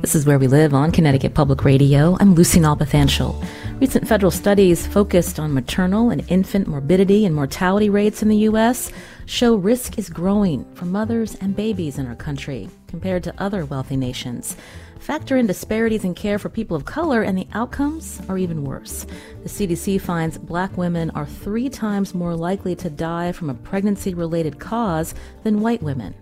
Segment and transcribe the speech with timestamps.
[0.00, 2.16] This is Where We Live on Connecticut Public Radio.
[2.20, 3.44] I'm Lucy Nalpathanchel.
[3.80, 8.92] Recent federal studies focused on maternal and infant morbidity and mortality rates in the U.S.
[9.26, 13.96] show risk is growing for mothers and babies in our country compared to other wealthy
[13.96, 14.56] nations.
[15.00, 19.04] Factor in disparities in care for people of color, and the outcomes are even worse.
[19.42, 24.14] The CDC finds black women are three times more likely to die from a pregnancy
[24.14, 26.14] related cause than white women.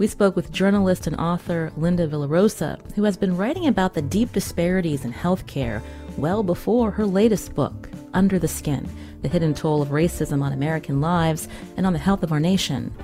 [0.00, 4.32] We spoke with journalist and author Linda Villarosa, who has been writing about the deep
[4.32, 5.82] disparities in healthcare
[6.16, 8.88] well before her latest book, Under the Skin
[9.20, 12.94] The Hidden Toll of Racism on American Lives and on the Health of Our Nation.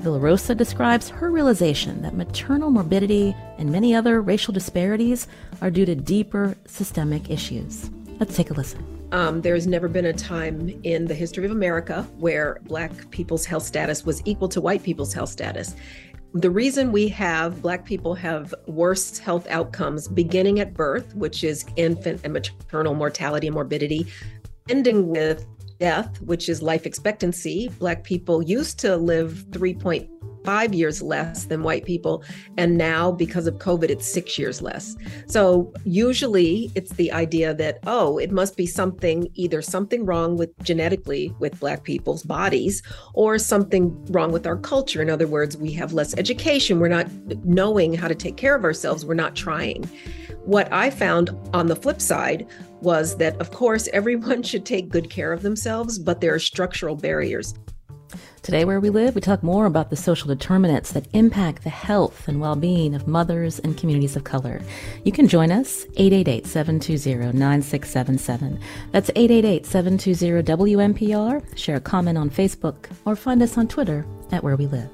[0.00, 5.28] Villarosa describes her realization that maternal morbidity and many other racial disparities
[5.62, 7.90] are due to deeper systemic issues.
[8.20, 8.86] Let's take a listen.
[9.12, 13.62] Um, there's never been a time in the history of America where Black people's health
[13.62, 15.76] status was equal to white people's health status.
[16.34, 21.66] The reason we have Black people have worse health outcomes beginning at birth, which is
[21.76, 24.06] infant and maternal mortality and morbidity,
[24.70, 25.44] ending with
[25.78, 27.68] death, which is life expectancy.
[27.78, 30.08] Black people used to live 3.5
[30.44, 32.24] five years less than white people.
[32.56, 34.96] And now, because of COVID, it's six years less.
[35.26, 40.56] So, usually it's the idea that, oh, it must be something either something wrong with
[40.62, 42.82] genetically with Black people's bodies
[43.14, 45.02] or something wrong with our culture.
[45.02, 46.80] In other words, we have less education.
[46.80, 47.10] We're not
[47.44, 49.04] knowing how to take care of ourselves.
[49.04, 49.88] We're not trying.
[50.44, 52.48] What I found on the flip side
[52.80, 56.96] was that, of course, everyone should take good care of themselves, but there are structural
[56.96, 57.54] barriers.
[58.42, 62.26] Today, where we live, we talk more about the social determinants that impact the health
[62.28, 64.60] and well being of mothers and communities of color.
[65.04, 68.60] You can join us, 888 720 9677.
[68.90, 71.56] That's 888 720 WNPR.
[71.58, 74.90] Share a comment on Facebook or find us on Twitter at Where We Live.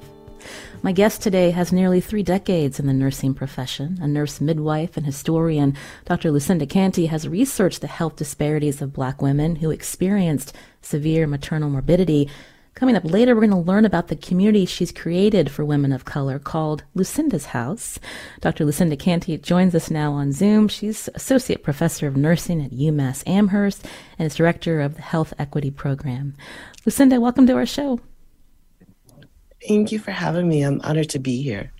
[0.82, 3.98] My guest today has nearly three decades in the nursing profession.
[4.00, 5.74] A nurse midwife and historian,
[6.04, 6.30] Dr.
[6.30, 12.28] Lucinda Canty has researched the health disparities of black women who experienced severe maternal morbidity
[12.78, 16.04] Coming up later, we're going to learn about the community she's created for women of
[16.04, 17.98] color called Lucinda's House.
[18.40, 18.64] Dr.
[18.64, 20.68] Lucinda Canty joins us now on Zoom.
[20.68, 23.84] She's Associate Professor of Nursing at UMass Amherst
[24.16, 26.34] and is Director of the Health Equity Program.
[26.86, 27.98] Lucinda, welcome to our show.
[29.66, 30.62] Thank you for having me.
[30.62, 31.72] I'm honored to be here.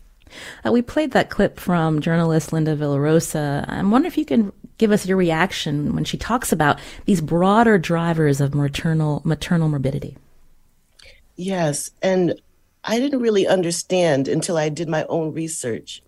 [0.67, 3.65] Uh, we played that clip from journalist Linda Villarosa.
[3.69, 7.79] I'm wondering if you can give us your reaction when she talks about these broader
[7.79, 10.17] drivers of maternal maternal morbidity.
[11.39, 11.91] Yes.
[12.03, 12.41] And
[12.85, 16.03] I didn't really understand until I did my own research.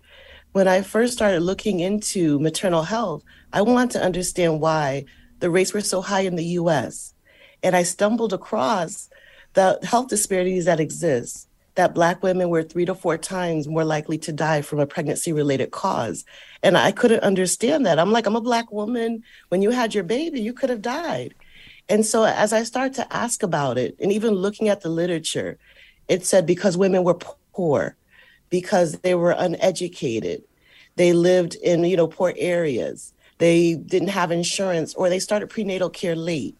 [0.51, 5.05] When I first started looking into maternal health, I wanted to understand why
[5.39, 7.13] the rates were so high in the US.
[7.63, 9.09] And I stumbled across
[9.53, 14.17] the health disparities that exist that Black women were three to four times more likely
[14.19, 16.25] to die from a pregnancy related cause.
[16.63, 17.99] And I couldn't understand that.
[17.99, 19.23] I'm like, I'm a Black woman.
[19.49, 21.35] When you had your baby, you could have died.
[21.91, 25.57] And so as I start to ask about it, and even looking at the literature,
[26.07, 27.19] it said because women were
[27.51, 27.97] poor,
[28.49, 30.41] because they were uneducated,
[30.95, 35.89] they lived in you know poor areas, they didn't have insurance, or they started prenatal
[35.89, 36.55] care late.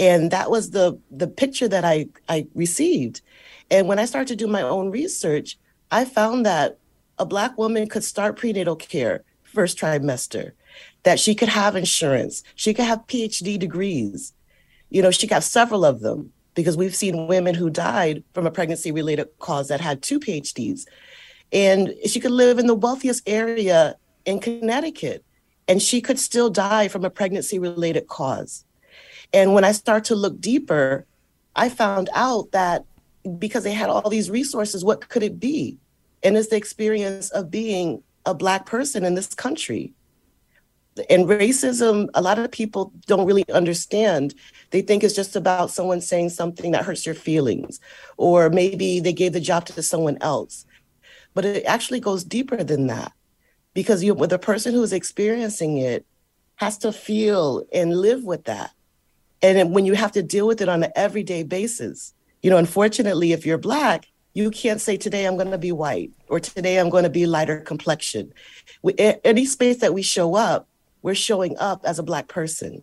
[0.00, 3.20] And that was the the picture that I, I received.
[3.70, 5.58] And when I started to do my own research,
[5.92, 6.78] I found that
[7.20, 10.52] a black woman could start prenatal care first trimester,
[11.04, 14.32] that she could have insurance, she could have PhD degrees,
[14.90, 18.50] you know, she got several of them because we've seen women who died from a
[18.50, 20.86] pregnancy related cause that had two PhDs.
[21.52, 25.24] And she could live in the wealthiest area in Connecticut
[25.68, 28.64] and she could still die from a pregnancy related cause.
[29.32, 31.06] And when I start to look deeper,
[31.54, 32.84] I found out that
[33.38, 35.78] because they had all these resources, what could it be?
[36.22, 39.92] And it's the experience of being a Black person in this country
[41.10, 44.34] and racism a lot of people don't really understand.
[44.70, 47.80] They think it's just about someone saying something that hurts your feelings
[48.16, 50.64] or maybe they gave the job to someone else.
[51.34, 53.12] But it actually goes deeper than that
[53.74, 56.06] because you the person who is experiencing it
[56.56, 58.70] has to feel and live with that.
[59.42, 63.32] And when you have to deal with it on an everyday basis You know, unfortunately,
[63.32, 66.90] if you're Black, you can't say, today I'm going to be white or today I'm
[66.90, 68.32] going to be lighter complexion.
[68.82, 70.68] We, any space that we show up,
[71.06, 72.82] we're showing up as a Black person.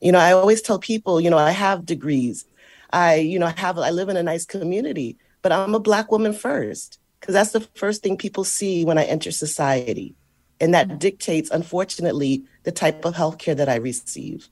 [0.00, 2.44] You know, I always tell people, you know, I have degrees.
[2.92, 6.32] I, you know, have I live in a nice community, but I'm a black woman
[6.32, 10.14] first because that's the first thing people see when I enter society.
[10.60, 14.48] And that dictates, unfortunately, the type of healthcare that I receive.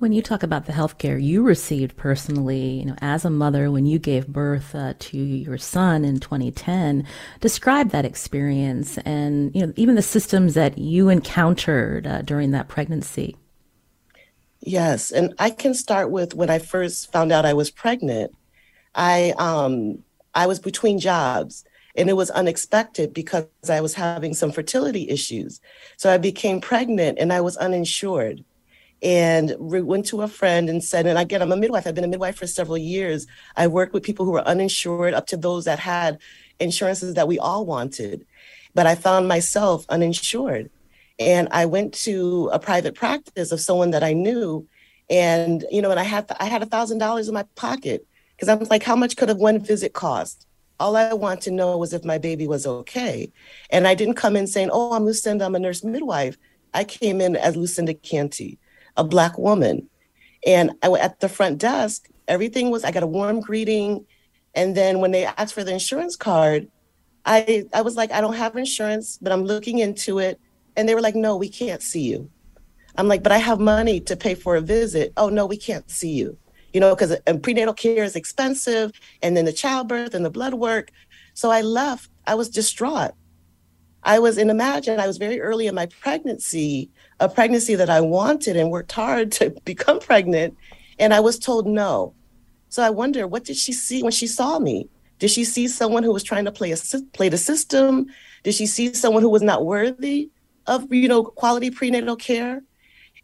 [0.00, 3.84] When you talk about the healthcare you received personally, you know, as a mother when
[3.84, 7.06] you gave birth uh, to your son in 2010,
[7.40, 12.66] describe that experience and you know even the systems that you encountered uh, during that
[12.66, 13.36] pregnancy.
[14.60, 18.34] Yes, and I can start with when I first found out I was pregnant.
[18.94, 20.02] I um
[20.34, 21.62] I was between jobs
[21.94, 25.60] and it was unexpected because I was having some fertility issues.
[25.98, 28.44] So I became pregnant and I was uninsured.
[29.02, 31.86] And went to a friend and said, and again, I'm a midwife.
[31.86, 33.26] I've been a midwife for several years.
[33.56, 36.18] I worked with people who were uninsured up to those that had
[36.58, 38.26] insurances that we all wanted.
[38.74, 40.70] But I found myself uninsured.
[41.18, 44.66] And I went to a private practice of someone that I knew.
[45.08, 48.06] And, you know, and I had I had a thousand dollars in my pocket
[48.36, 50.46] because I was like, how much could a one visit cost?
[50.78, 53.30] All I want to know was if my baby was okay.
[53.68, 56.38] And I didn't come in saying, oh, I'm Lucinda, I'm a nurse midwife.
[56.72, 58.58] I came in as Lucinda Canty,
[59.00, 59.88] a Black woman.
[60.46, 64.06] And I went at the front desk, everything was, I got a warm greeting.
[64.54, 66.68] And then when they asked for the insurance card,
[67.24, 70.38] I, I was like, I don't have insurance, but I'm looking into it.
[70.76, 72.30] And they were like, no, we can't see you.
[72.96, 75.12] I'm like, but I have money to pay for a visit.
[75.16, 76.36] Oh, no, we can't see you.
[76.72, 78.92] You know, because prenatal care is expensive,
[79.22, 80.90] and then the childbirth and the blood work.
[81.34, 82.10] So I left.
[82.26, 83.12] I was distraught.
[84.02, 88.00] I was, and imagine I was very early in my pregnancy, a pregnancy that I
[88.00, 90.56] wanted and worked hard to become pregnant.
[90.98, 92.14] And I was told no.
[92.68, 94.88] So I wonder, what did she see when she saw me?
[95.18, 96.76] Did she see someone who was trying to play a
[97.12, 98.06] play the system?
[98.42, 100.30] Did she see someone who was not worthy?
[100.66, 102.62] of you know quality prenatal care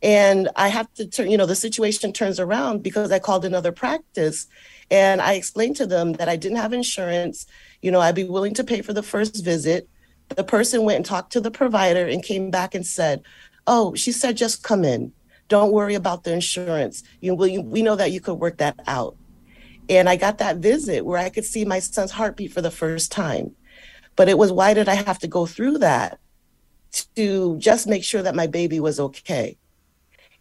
[0.02, 3.72] and i have to turn you know the situation turns around because i called another
[3.72, 4.46] practice
[4.90, 7.46] and i explained to them that i didn't have insurance
[7.82, 9.88] you know i'd be willing to pay for the first visit
[10.34, 13.22] the person went and talked to the provider and came back and said
[13.66, 15.12] oh she said just come in
[15.48, 19.16] don't worry about the insurance you we, we know that you could work that out
[19.88, 23.12] and i got that visit where i could see my son's heartbeat for the first
[23.12, 23.54] time
[24.16, 26.18] but it was why did i have to go through that
[27.14, 29.56] to just make sure that my baby was okay.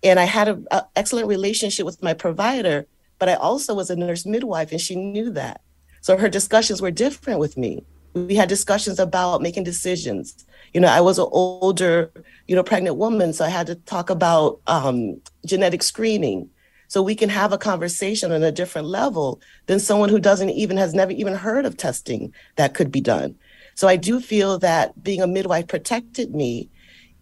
[0.04, 2.86] And I had an excellent relationship with my provider,
[3.20, 5.62] but I also was a nurse midwife and she knew that.
[6.02, 7.84] So her discussions were different with me.
[8.14, 10.46] We had discussions about making decisions.
[10.76, 12.12] You know, I was an older,
[12.50, 16.50] you know, pregnant woman, so I had to talk about um, genetic screening.
[16.90, 20.76] So we can have a conversation on a different level than someone who doesn't even
[20.76, 23.36] has never even heard of testing that could be done.
[23.76, 26.70] So I do feel that being a midwife protected me,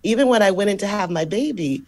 [0.01, 1.83] even when I went in to have my baby.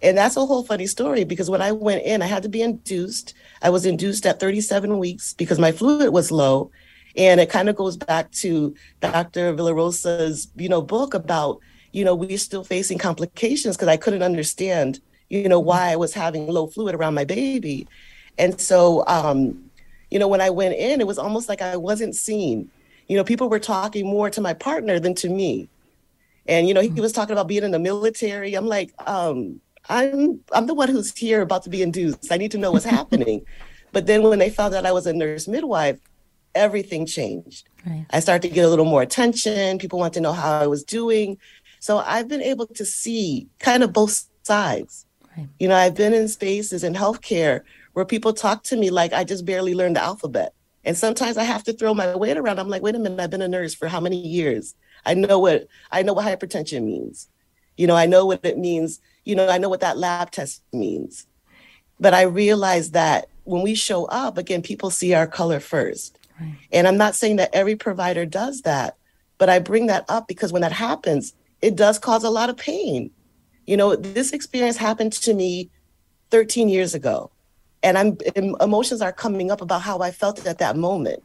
[0.00, 2.62] And that's a whole funny story because when I went in, I had to be
[2.62, 3.34] induced.
[3.60, 6.70] I was induced at 37 weeks because my fluid was low.
[7.16, 9.52] And it kind of goes back to Dr.
[9.54, 11.60] Villarosa's, you know, book about,
[11.92, 16.14] you know, we're still facing complications because I couldn't understand, you know, why I was
[16.14, 17.88] having low fluid around my baby.
[18.38, 19.70] And so, um,
[20.10, 22.70] you know, when I went in, it was almost like I wasn't seen
[23.10, 25.68] you know, people were talking more to my partner than to me.
[26.46, 28.54] And, you know, he, was talking about being in the military.
[28.54, 32.30] I'm like, um, I'm I'm the one who's here about to be induced.
[32.30, 33.44] I need to know what's happening.
[33.92, 35.98] But then when they found out I was a nurse midwife,
[36.54, 37.68] everything changed.
[37.86, 38.06] Right.
[38.10, 39.78] I started to get a little more attention.
[39.78, 41.38] People want to know how I was doing.
[41.80, 45.06] So I've been able to see kind of both sides.
[45.36, 45.48] Right.
[45.58, 49.24] You know, I've been in spaces in healthcare where people talk to me like I
[49.24, 50.54] just barely learned the alphabet.
[50.84, 52.58] And sometimes I have to throw my weight around.
[52.58, 54.74] I'm like, wait a minute, I've been a nurse for how many years?
[55.04, 57.28] I know what I know what hypertension means.
[57.76, 59.00] You know, I know what it means.
[59.24, 61.26] You know, I know what that lab test means.
[61.98, 66.18] But I realize that when we show up, again, people see our color first.
[66.72, 68.96] And I'm not saying that every provider does that,
[69.38, 72.56] but I bring that up because when that happens, it does cause a lot of
[72.56, 73.10] pain.
[73.66, 75.70] You know, this experience happened to me
[76.30, 77.30] 13 years ago
[77.82, 78.18] and I'm
[78.60, 81.22] emotions are coming up about how I felt at that moment.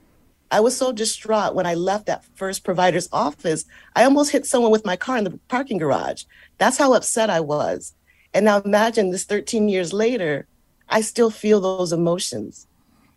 [0.51, 3.65] I was so distraught when I left that first provider's office.
[3.95, 6.23] I almost hit someone with my car in the parking garage.
[6.57, 7.93] That's how upset I was.
[8.33, 10.47] And now imagine this 13 years later,
[10.87, 12.67] I still feel those emotions.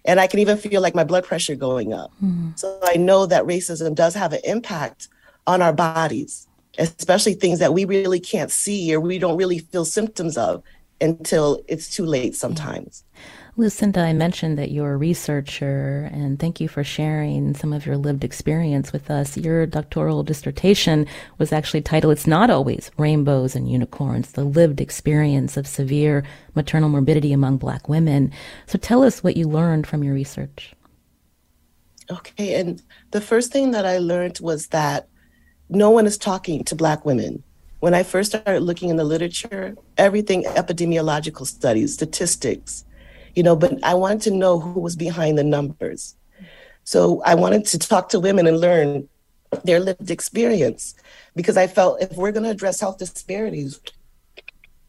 [0.05, 2.11] And I can even feel like my blood pressure going up.
[2.23, 2.51] Mm-hmm.
[2.57, 5.09] So I know that racism does have an impact
[5.47, 6.47] on our bodies,
[6.79, 10.63] especially things that we really can't see or we don't really feel symptoms of
[11.01, 13.05] until it's too late sometimes.
[13.59, 17.97] Lucinda, I mentioned that you're a researcher, and thank you for sharing some of your
[17.97, 19.37] lived experience with us.
[19.37, 21.07] Your doctoral dissertation
[21.39, 26.23] was actually titled It's Not Always Rainbows and Unicorns The Lived Experience of Severe
[26.55, 28.31] Maternal Morbidity Among Black Women.
[28.67, 30.73] So tell us what you learned from your research.
[32.09, 35.09] Okay, and the first thing that I learned was that
[35.69, 37.43] no one is talking to Black women.
[37.81, 42.85] When I first started looking in the literature, everything epidemiological studies, statistics,
[43.39, 46.17] you know, but I wanted to know who was behind the numbers.
[46.83, 49.09] So I wanted to talk to women and learn
[49.63, 50.97] their lived experience
[51.37, 53.81] because I felt if we're going to address health disparities,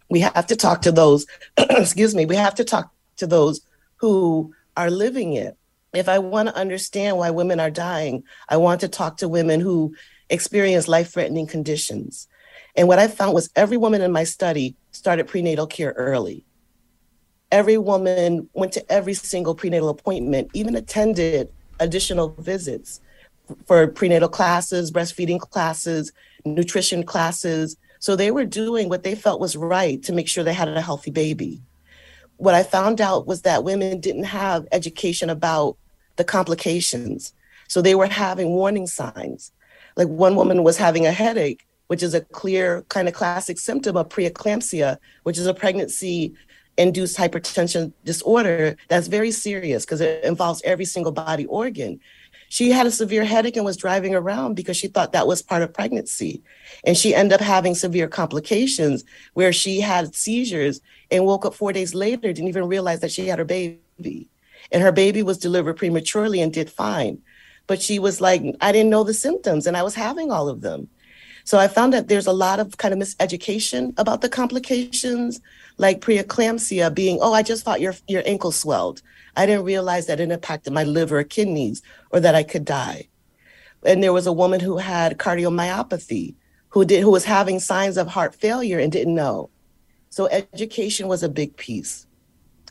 [0.10, 1.28] we have to talk to those,
[1.58, 3.62] excuse me, we have to talk to those
[3.98, 5.56] who are living it.
[5.94, 9.60] If I want to understand why women are dying, I want to talk to women
[9.60, 9.94] who
[10.32, 12.28] experience life threatening conditions.
[12.76, 16.46] And what I found was every woman in my study started prenatal care early
[17.52, 23.02] every woman went to every single prenatal appointment, even attended additional visits
[23.66, 26.12] for prenatal classes, breastfeeding classes,
[26.46, 27.78] nutrition classes.
[28.00, 30.82] So they were doing what they felt was right to make sure they had a
[30.82, 31.62] healthy baby.
[32.38, 35.78] What I found out was that women didn't have education about
[36.16, 37.34] the complications.
[37.68, 39.52] So they were having warning signs.
[39.98, 43.98] Like one woman was having a headache, which is a clear kind of classic symptom
[43.98, 46.34] of preeclampsia, which is a pregnancy
[46.80, 52.00] induced hypertension disorder that's very serious because it involves every single body organ.
[52.48, 55.62] She had a severe headache and was driving around because she thought that was part
[55.62, 56.42] of pregnancy.
[56.84, 60.82] And she ended up having severe complications where she had seizures
[61.12, 64.28] and woke up four days later, didn't even realize that she had her baby.
[64.72, 67.22] And her baby was delivered prematurely and did fine.
[67.68, 70.62] But she was like, I didn't know the symptoms and I was having all of
[70.62, 70.90] them.
[71.44, 75.42] So I found that there's a lot of kind of miseducation about the complications,
[75.80, 79.02] like preeclampsia being, oh, I just thought your your ankle swelled.
[79.36, 81.82] I didn't realize that it impacted my liver or kidneys
[82.12, 83.08] or that I could die.
[83.84, 86.36] And there was a woman who had cardiomyopathy
[86.70, 89.50] who did who was having signs of heart failure and didn't know.
[90.10, 92.06] So education was a big piece.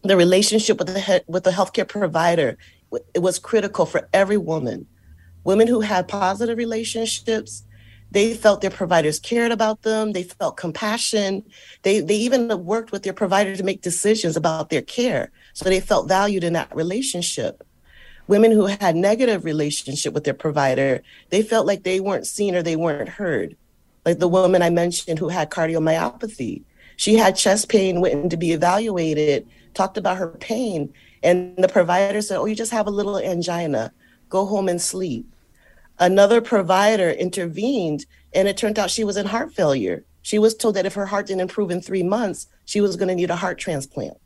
[0.02, 2.58] The relationship with the with the healthcare provider
[3.14, 4.86] it was critical for every woman.
[5.44, 7.64] Women who had positive relationships
[8.10, 10.12] they felt their providers cared about them.
[10.12, 11.44] They felt compassion.
[11.82, 15.30] They, they even worked with their provider to make decisions about their care.
[15.52, 17.62] So they felt valued in that relationship.
[18.26, 22.62] Women who had negative relationship with their provider, they felt like they weren't seen or
[22.62, 23.56] they weren't heard.
[24.04, 26.62] Like the woman I mentioned who had cardiomyopathy.
[26.96, 31.68] She had chest pain, went in to be evaluated, talked about her pain, and the
[31.68, 33.92] provider said, Oh, you just have a little angina.
[34.28, 35.26] Go home and sleep
[35.99, 40.05] another provider intervened and it turned out she was in heart failure.
[40.23, 43.09] She was told that if her heart didn't improve in three months, she was going
[43.09, 44.19] to need a heart transplant.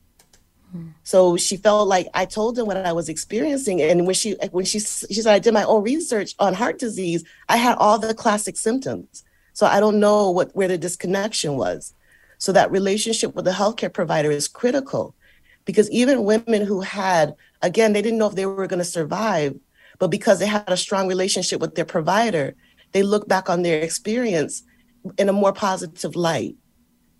[0.72, 0.88] Hmm.
[1.04, 4.64] So she felt like I told them what I was experiencing, and when she when
[4.64, 8.14] she she said I did my own research on heart disease, I had all the
[8.14, 9.22] classic symptoms.
[9.52, 11.94] So I don't know what where the disconnection was.
[12.38, 15.14] So that relationship with the healthcare provider is critical,
[15.64, 19.54] because even women who had again they didn't know if they were going to survive,
[20.02, 22.56] but because they had a strong relationship with their provider,
[22.90, 24.64] they look back on their experience
[25.16, 26.56] in a more positive light.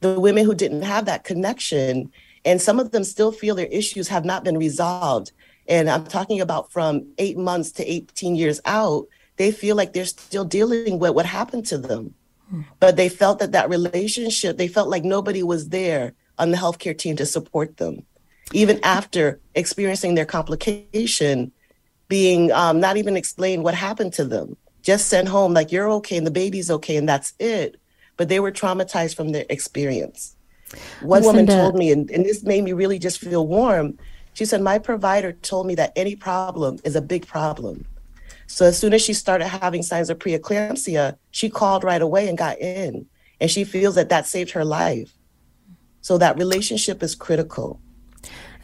[0.01, 2.11] The women who didn't have that connection,
[2.45, 5.31] and some of them still feel their issues have not been resolved.
[5.69, 10.05] And I'm talking about from eight months to 18 years out, they feel like they're
[10.05, 12.15] still dealing with what happened to them.
[12.51, 12.63] Hmm.
[12.81, 16.99] But they felt that that relationship, they felt like nobody was there on the healthcare
[16.99, 18.05] team to support them.
[18.53, 21.53] Even after experiencing their complication,
[22.13, 26.19] being um, not even explained what happened to them, just sent home like you're okay
[26.19, 27.81] and the baby's okay and that's it.
[28.19, 30.37] But they were traumatized from their experience.
[31.01, 31.53] One woman to...
[31.55, 33.99] told me, and, and this made me really just feel warm.
[34.35, 37.87] She said, My provider told me that any problem is a big problem.
[38.47, 42.37] So as soon as she started having signs of preeclampsia, she called right away and
[42.37, 43.07] got in.
[43.41, 45.15] And she feels that that saved her life.
[46.03, 47.81] So that relationship is critical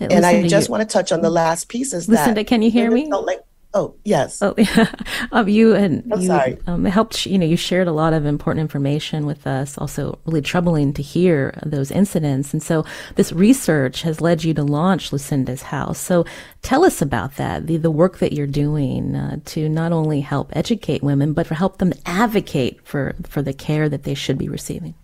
[0.00, 0.72] and I just you.
[0.72, 3.10] want to touch on the last piece is Lucinda, that can you hear me?
[3.10, 3.40] Like,
[3.74, 4.40] oh yes.
[4.42, 4.90] Oh, yeah.
[5.32, 6.58] um, you and I'm you sorry.
[6.66, 7.26] Um, helped.
[7.26, 9.76] You know, you shared a lot of important information with us.
[9.78, 12.52] Also, really troubling to hear those incidents.
[12.52, 12.84] And so,
[13.16, 15.98] this research has led you to launch Lucinda's House.
[15.98, 16.24] So,
[16.62, 17.66] tell us about that.
[17.66, 21.54] The the work that you're doing uh, to not only help educate women, but for
[21.54, 24.94] help them advocate for for the care that they should be receiving.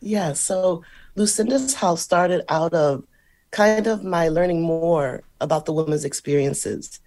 [0.00, 0.32] Yeah.
[0.32, 0.82] So,
[1.16, 3.04] Lucinda's House started out of
[3.50, 7.00] kind of my learning more about the women's experiences.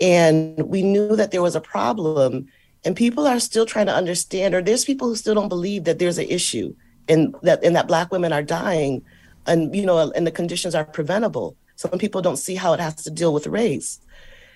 [0.00, 2.48] And we knew that there was a problem,
[2.84, 5.98] and people are still trying to understand, or there's people who still don't believe that
[5.98, 6.74] there's an issue
[7.08, 9.02] and that and that black women are dying
[9.46, 11.56] and you know and the conditions are preventable.
[11.76, 14.00] Some people don't see how it has to deal with race.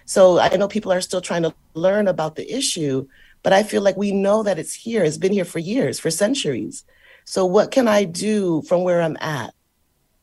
[0.05, 3.09] So I know people are still trying to learn about the issue,
[3.43, 5.03] but I feel like we know that it's here.
[5.03, 6.85] It's been here for years, for centuries.
[7.25, 9.54] So what can I do from where I'm at?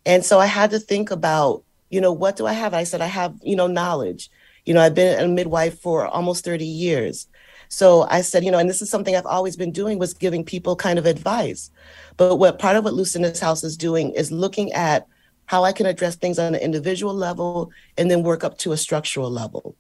[0.06, 2.74] And so I had to think about, you know, what do I have?
[2.74, 4.30] I said, I have, you know, knowledge.
[4.66, 7.28] You know, I've been a midwife for almost 30 years.
[7.70, 10.44] So I said, you know, and this is something I've always been doing was giving
[10.44, 11.72] people kind of advice.
[12.18, 15.08] But what part of what Lucinda's House is doing is looking at
[15.46, 18.78] how I can address things on an individual level and then work up to a
[18.78, 19.76] structural level.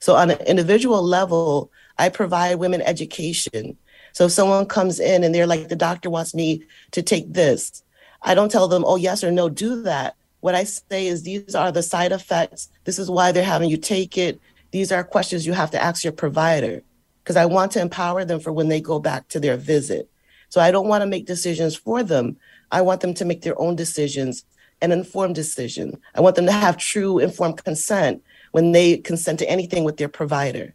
[0.00, 3.76] So, on an individual level, I provide women education.
[4.12, 7.84] So, if someone comes in and they're like, the doctor wants me to take this,
[8.22, 10.16] I don't tell them, oh, yes or no, do that.
[10.40, 12.68] What I say is, these are the side effects.
[12.84, 14.40] This is why they're having you take it.
[14.70, 16.82] These are questions you have to ask your provider
[17.22, 20.08] because I want to empower them for when they go back to their visit.
[20.48, 22.36] So, I don't want to make decisions for them.
[22.70, 24.44] I want them to make their own decisions
[24.80, 25.98] an informed decision.
[26.14, 30.08] I want them to have true informed consent when they consent to anything with their
[30.08, 30.74] provider.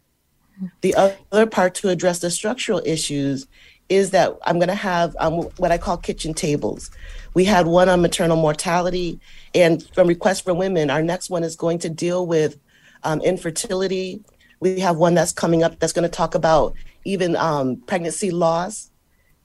[0.80, 3.46] The other part to address the structural issues
[3.88, 6.90] is that I'm going to have um, what I call kitchen tables.
[7.38, 9.20] We had one on maternal mortality,
[9.54, 12.58] and from Request for Women, our next one is going to deal with
[13.04, 14.24] um, infertility.
[14.58, 18.90] We have one that's coming up that's going to talk about even um, pregnancy loss.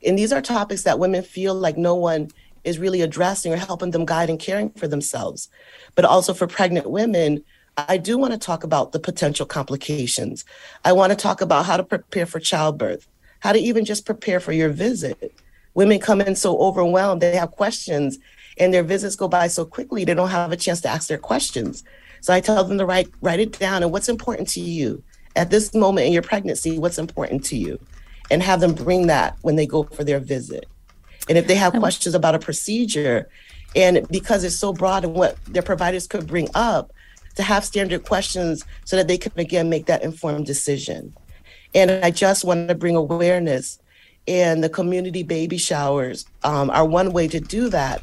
[0.04, 2.32] And these are topics that women feel like no one
[2.64, 5.48] is really addressing or helping them guide and caring for themselves.
[5.94, 7.44] But also for pregnant women,
[7.78, 10.46] I do want to talk about the potential complications.
[10.84, 13.08] I want to talk about how to prepare for childbirth,
[13.42, 15.32] how to even just prepare for your visit.
[15.74, 18.20] Women come in so overwhelmed, they have questions,
[18.58, 21.18] and their visits go by so quickly, they don't have a chance to ask their
[21.18, 21.84] questions.
[22.22, 25.03] So I tell them to write write it down and what's important to you
[25.36, 27.80] at this moment in your pregnancy, what's important to you,
[28.30, 30.65] and have them bring that when they go for their visit.
[31.27, 33.30] And if they have questions about a procedure,
[33.75, 36.94] and because it's so broad and what their providers could bring up,
[37.36, 41.13] to have standard questions so that they can again make that informed decision.
[41.74, 43.80] And I just want to bring awareness,
[44.28, 48.02] and the community baby showers um, are one way to do that.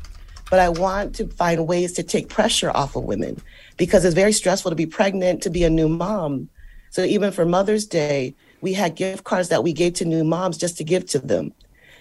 [0.51, 3.41] But I want to find ways to take pressure off of women
[3.77, 6.49] because it's very stressful to be pregnant, to be a new mom.
[6.91, 10.59] So even for Mother's Day, we had gift cards that we gave to new moms
[10.59, 11.53] just to give to them.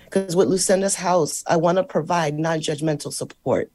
[0.05, 3.71] Because with Lucinda's house, I want to provide non judgmental support.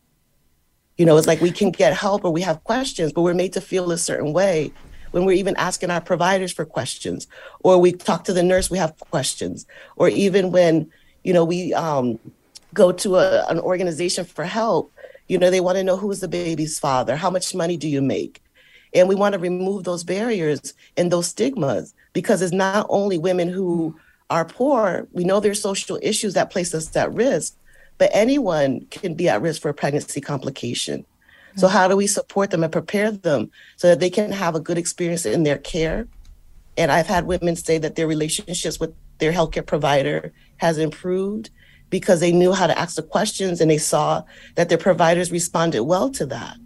[0.99, 3.53] You know, it's like we can get help or we have questions, but we're made
[3.53, 4.73] to feel a certain way
[5.15, 7.29] when we're even asking our providers for questions,
[7.61, 10.91] or we talk to the nurse, we have questions, or even when,
[11.23, 12.19] you know, we um,
[12.75, 14.93] go to a, an organization for help,
[15.29, 18.03] you know, they want to know who's the baby's father, how much money do you
[18.03, 18.43] make?
[18.93, 23.49] And we want to remove those barriers and those stigmas because it's not only women
[23.49, 23.97] who
[24.31, 27.55] are poor, we know there's social issues that place us at risk,
[27.99, 31.07] but anyone can be at risk for a pregnancy complication.
[31.57, 34.61] So, how do we support them and prepare them so that they can have a
[34.61, 36.09] good experience in their care?
[36.77, 41.51] And I've had women say that their relationships with their healthcare provider has improved
[41.91, 44.23] because they knew how to ask the questions and they saw
[44.57, 46.57] that their providers responded well to that.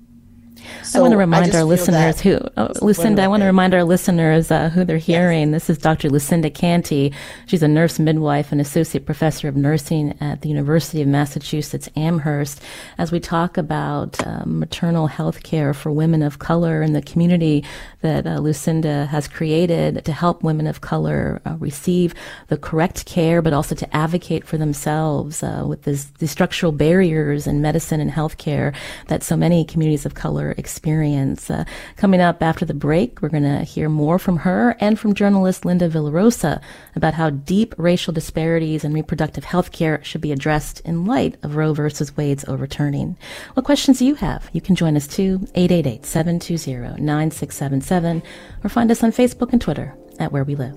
[0.83, 3.85] So I want to remind our listeners who, oh, Lucinda, I want to remind our
[3.85, 5.51] listeners uh, who they're hearing.
[5.51, 5.67] Yes.
[5.67, 6.09] This is Dr.
[6.09, 7.13] Lucinda Canty.
[7.47, 12.63] She's a nurse midwife and associate professor of nursing at the University of Massachusetts Amherst.
[12.97, 17.65] As we talk about uh, maternal health care for women of color in the community
[18.01, 22.15] that uh, Lucinda has created to help women of color uh, receive
[22.47, 27.47] the correct care, but also to advocate for themselves uh, with this, the structural barriers
[27.47, 28.75] in medicine and healthcare
[29.09, 31.51] that so many communities of color experience.
[31.51, 31.65] Uh,
[31.97, 35.65] coming up after the break, we're going to hear more from her and from journalist
[35.65, 36.61] Linda Villarosa
[36.95, 41.57] about how deep racial disparities in reproductive health care should be addressed in light of
[41.57, 43.17] Roe versus Wade's overturning.
[43.55, 44.49] What questions do you have?
[44.53, 48.23] You can join us too, 888-720-9677,
[48.65, 50.77] or find us on Facebook and Twitter at Where We Live.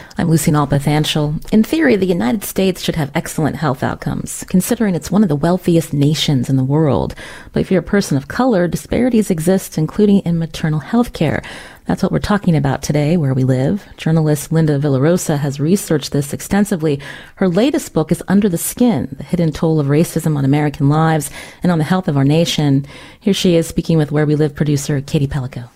[0.21, 1.51] I'm Lucy Nalpathanchel.
[1.51, 5.35] In theory, the United States should have excellent health outcomes, considering it's one of the
[5.35, 7.15] wealthiest nations in the world.
[7.53, 11.41] But if you're a person of color, disparities exist, including in maternal health care.
[11.85, 13.87] That's what we're talking about today, where we live.
[13.97, 16.99] Journalist Linda Villarosa has researched this extensively.
[17.37, 21.31] Her latest book is Under the Skin, the hidden toll of racism on American lives
[21.63, 22.85] and on the health of our nation.
[23.19, 25.67] Here she is speaking with Where We Live producer Katie Pellico.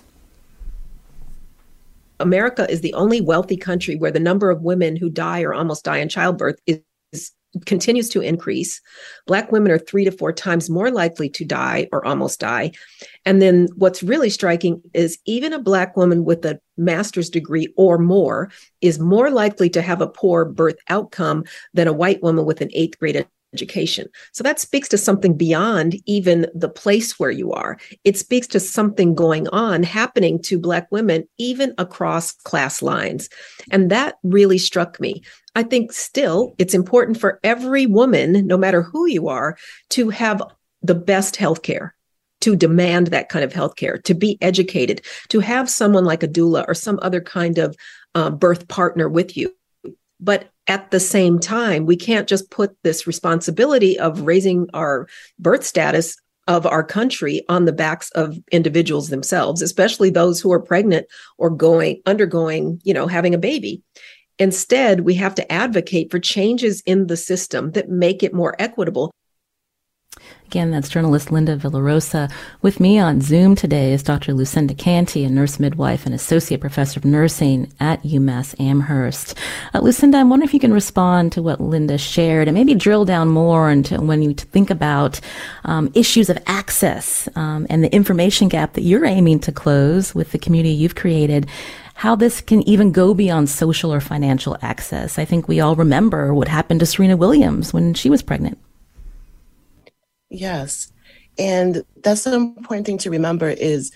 [2.19, 5.85] America is the only wealthy country where the number of women who die or almost
[5.85, 6.79] die in childbirth is,
[7.11, 7.31] is
[7.65, 8.81] continues to increase.
[9.27, 12.71] Black women are three to four times more likely to die or almost die.
[13.25, 17.97] And then what's really striking is even a Black woman with a master's degree or
[17.97, 18.51] more
[18.81, 22.69] is more likely to have a poor birth outcome than a white woman with an
[22.73, 24.07] eighth grade education.
[24.33, 27.77] So that speaks to something beyond even the place where you are.
[28.03, 33.29] It speaks to something going on happening to Black women, even across class lines.
[33.71, 35.23] And that really struck me.
[35.55, 39.57] I think still it's important for every woman, no matter who you are,
[39.91, 40.41] to have
[40.81, 41.95] the best health care
[42.41, 46.27] to demand that kind of health care, to be educated, to have someone like a
[46.27, 47.75] doula or some other kind of
[48.13, 49.51] uh, birth partner with you.
[50.19, 55.63] But at the same time, we can't just put this responsibility of raising our birth
[55.63, 61.07] status of our country on the backs of individuals themselves, especially those who are pregnant
[61.37, 63.81] or going undergoing, you know, having a baby.
[64.37, 69.11] Instead, we have to advocate for changes in the system that make it more equitable
[70.45, 72.31] Again, that's journalist Linda Villarosa.
[72.61, 74.33] With me on Zoom today is Dr.
[74.33, 79.35] Lucinda Canty, a nurse midwife and associate professor of nursing at UMass Amherst.
[79.73, 83.05] Uh, Lucinda, I'm wondering if you can respond to what Linda shared and maybe drill
[83.05, 85.19] down more into when you think about
[85.63, 90.31] um, issues of access um, and the information gap that you're aiming to close with
[90.31, 91.47] the community you've created
[91.95, 95.17] how this can even go beyond social or financial access.
[95.17, 98.59] I think we all remember what happened to Serena Williams when she was pregnant.
[100.29, 100.91] Yes.
[101.37, 103.91] And that's an important thing to remember is,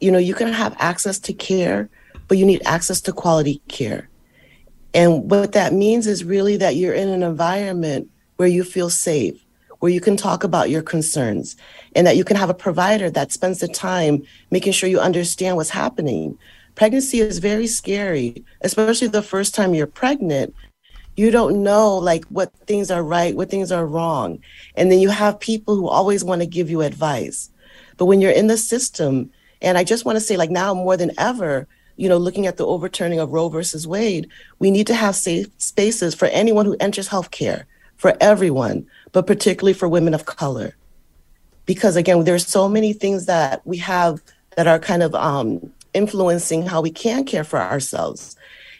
[0.00, 1.88] you know, you can have access to care,
[2.28, 4.08] but you need access to quality care.
[4.92, 9.44] And what that means is really that you're in an environment where you feel safe,
[9.80, 11.56] where you can talk about your concerns,
[11.96, 15.56] and that you can have a provider that spends the time making sure you understand
[15.56, 16.38] what's happening.
[16.76, 20.54] Pregnancy is very scary, especially the first time you're pregnant
[21.16, 24.40] you don't know like what things are right, what things are wrong.
[24.76, 27.50] And then you have people who always want to give you advice.
[27.96, 29.30] But when you're in the system,
[29.62, 32.56] and I just want to say, like now more than ever, you know, looking at
[32.56, 36.76] the overturning of Roe versus Wade, we need to have safe spaces for anyone who
[36.80, 37.64] enters healthcare,
[37.96, 40.76] for everyone, but particularly for women of color.
[41.66, 44.20] Because again, there's so many things that we have
[44.56, 48.36] that are kind of um, influencing how we can care for ourselves.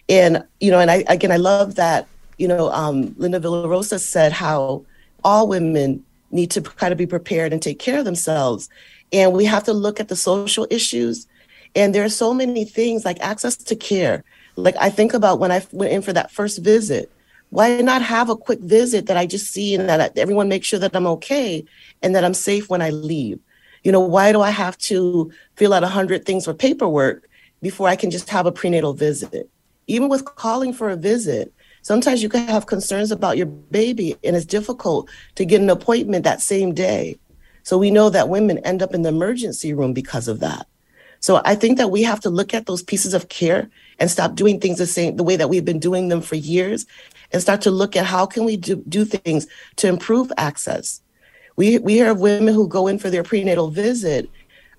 [0.08, 4.32] And, you know, and I, again, I love that you know, um, Linda Villarosa said
[4.32, 4.84] how
[5.22, 8.68] all women need to kind of be prepared and take care of themselves.
[9.12, 11.26] And we have to look at the social issues.
[11.76, 14.24] And there are so many things like access to care.
[14.56, 17.10] Like I think about when I went in for that first visit,
[17.50, 20.80] why not have a quick visit that I just see and that everyone makes sure
[20.80, 21.64] that I'm okay
[22.02, 23.38] and that I'm safe when I leave?
[23.84, 27.28] You know, why do I have to fill out a hundred things for paperwork
[27.62, 29.48] before I can just have a prenatal visit?
[29.86, 31.53] Even with calling for a visit,
[31.84, 36.24] Sometimes you can have concerns about your baby, and it's difficult to get an appointment
[36.24, 37.18] that same day.
[37.62, 40.66] So we know that women end up in the emergency room because of that.
[41.20, 43.68] So I think that we have to look at those pieces of care
[43.98, 46.86] and stop doing things the same the way that we've been doing them for years
[47.32, 51.02] and start to look at how can we do, do things to improve access.
[51.56, 54.30] We we hear of women who go in for their prenatal visit.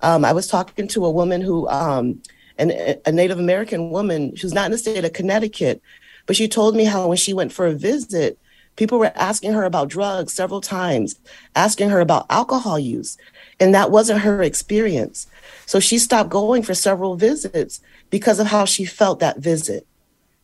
[0.02, 2.20] Um, I was talking to a woman who um,
[2.58, 2.72] an,
[3.06, 5.80] a Native American woman who's not in the state of Connecticut,
[6.26, 8.38] but she told me how when she went for a visit,
[8.76, 11.16] people were asking her about drugs several times,
[11.54, 13.16] asking her about alcohol use.
[13.58, 15.26] And that wasn't her experience.
[15.64, 19.86] So she stopped going for several visits because of how she felt that visit.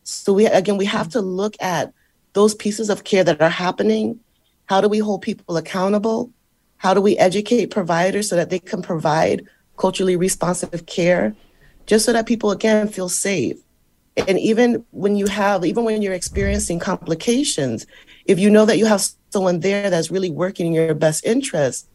[0.05, 1.93] So we again we have to look at
[2.33, 4.19] those pieces of care that are happening.
[4.67, 6.31] How do we hold people accountable?
[6.79, 11.37] How do we educate providers so that they can provide culturally responsive care?
[11.87, 13.59] just so that people again feel safe.
[14.17, 17.87] And even when you have, even when you're experiencing complications,
[18.27, 21.89] if you know that you have someone there that's really working in your best interest,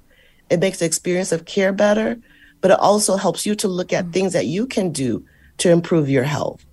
[0.49, 2.17] it makes the experience of care better,
[2.61, 4.13] but it also helps you to look at mm.
[4.13, 5.23] things that you can do
[5.57, 6.65] to improve your health.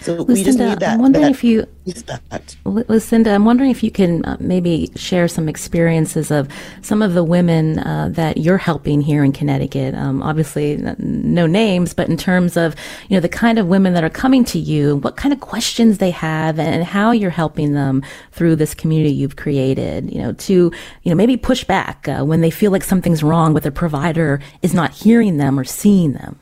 [0.00, 0.94] So Lucinda, we just need that.
[0.94, 2.56] I'm wondering that if you, respect.
[2.64, 6.48] Lucinda, I'm wondering if you can uh, maybe share some experiences of
[6.80, 9.94] some of the women uh, that you're helping here in Connecticut.
[9.94, 12.74] Um, obviously, no names, but in terms of
[13.08, 15.98] you know the kind of women that are coming to you, what kind of questions
[15.98, 20.10] they have, and how you're helping them through this community you've created.
[20.10, 23.52] You know, to you know maybe push back uh, when they feel like something's wrong,
[23.52, 26.38] but their provider is not hearing them or seeing them.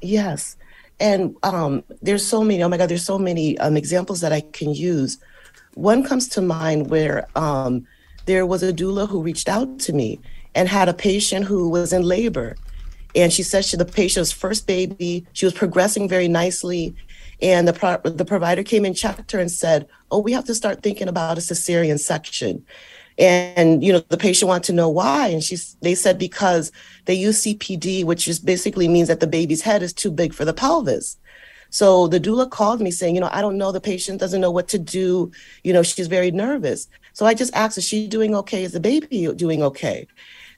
[0.00, 0.56] Yes.
[0.98, 4.40] And um, there's so many, oh my God, there's so many um, examples that I
[4.40, 5.18] can use.
[5.74, 7.86] One comes to mind where um,
[8.24, 10.20] there was a doula who reached out to me
[10.54, 12.56] and had a patient who was in labor.
[13.14, 16.94] And she said she, the patient's first baby, she was progressing very nicely.
[17.42, 20.54] And the, pro- the provider came and checked her and said, Oh, we have to
[20.54, 22.64] start thinking about a cesarean section
[23.18, 25.28] and you know the patient wanted to know why.
[25.28, 26.72] And she's they said because
[27.06, 30.44] they use cpd which just basically means that the baby's head is too big for
[30.44, 31.16] the pelvis.
[31.70, 33.72] So the doula called me saying you know i don't know.
[33.72, 35.30] The patient doesn't know what to do.
[35.64, 36.88] You know she's very nervous.
[37.12, 38.64] So i just asked is she doing okay?
[38.64, 40.06] Is the baby doing okay?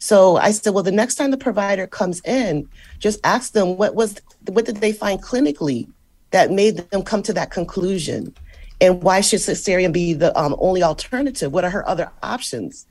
[0.01, 2.69] So i said well the next time the provider comes in
[2.99, 5.89] just ask them what was what did they find clinically
[6.31, 8.35] that made them come to that conclusion
[8.81, 11.53] and why should cesarean be the um, only alternative?
[11.53, 12.87] What are her other options?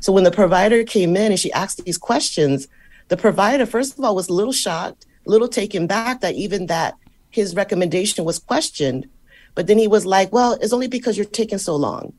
[0.00, 2.68] So when the provider came in and she asked these questions,
[3.08, 6.66] the provider, first of all, was a little shocked, a little taken back that even
[6.66, 6.94] that
[7.30, 9.08] his recommendation was questioned.
[9.54, 12.12] But then he was like, well, it's only because you're taking so long.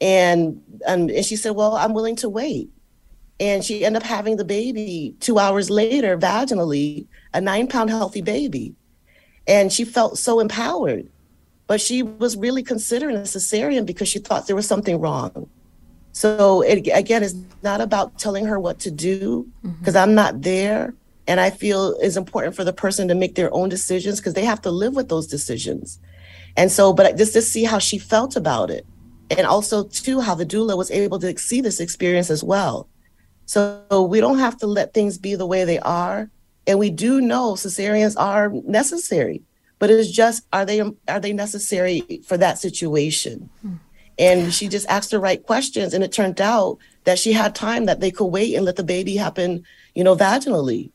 [0.00, 2.70] And, and, and she said, well, I'm willing to wait.
[3.38, 8.20] And she ended up having the baby two hours later, vaginally, a nine pound healthy
[8.22, 8.74] baby.
[9.46, 11.08] And she felt so empowered
[11.70, 15.48] but she was really considering a cesarean because she thought there was something wrong.
[16.10, 20.02] So it, again, it's not about telling her what to do because mm-hmm.
[20.02, 20.94] I'm not there.
[21.28, 24.44] And I feel it's important for the person to make their own decisions because they
[24.44, 26.00] have to live with those decisions.
[26.56, 28.84] And so, but just to see how she felt about it.
[29.30, 32.88] And also, too, how the doula was able to see this experience as well.
[33.46, 36.28] So we don't have to let things be the way they are.
[36.66, 39.44] And we do know cesareans are necessary
[39.80, 43.50] but it's just are they are they necessary for that situation?
[43.62, 43.74] Hmm.
[44.18, 47.86] and she just asked the right questions and it turned out that she had time
[47.86, 49.64] that they could wait and let the baby happen
[49.96, 50.90] you know vaginally.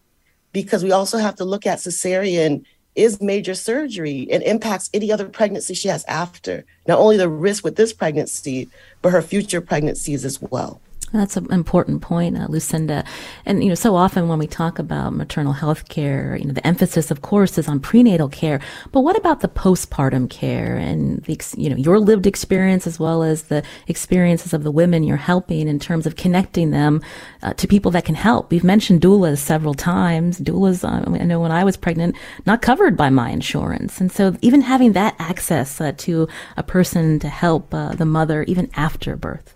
[0.53, 2.63] Because we also have to look at cesarean
[2.95, 6.63] is major surgery and impacts any other pregnancy she has after.
[6.87, 8.69] Not only the risk with this pregnancy
[9.01, 10.79] but her future pregnancies as well
[11.11, 13.03] that's an important point, uh, Lucinda.
[13.45, 16.65] And, you know, so often when we talk about maternal health care, you know, the
[16.65, 18.59] emphasis, of course, is on prenatal care.
[18.91, 23.23] But what about the postpartum care and the, you know, your lived experience as well
[23.23, 27.01] as the experiences of the women you're helping in terms of connecting them
[27.43, 28.51] uh, to people that can help?
[28.51, 30.39] We've mentioned doulas several times.
[30.39, 32.15] Doulas, uh, I know when I was pregnant,
[32.45, 34.01] not covered by my insurance.
[34.01, 38.43] And so even having that access uh, to a person to help uh, the mother
[38.43, 39.54] even after birth.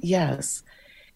[0.00, 0.62] Yes.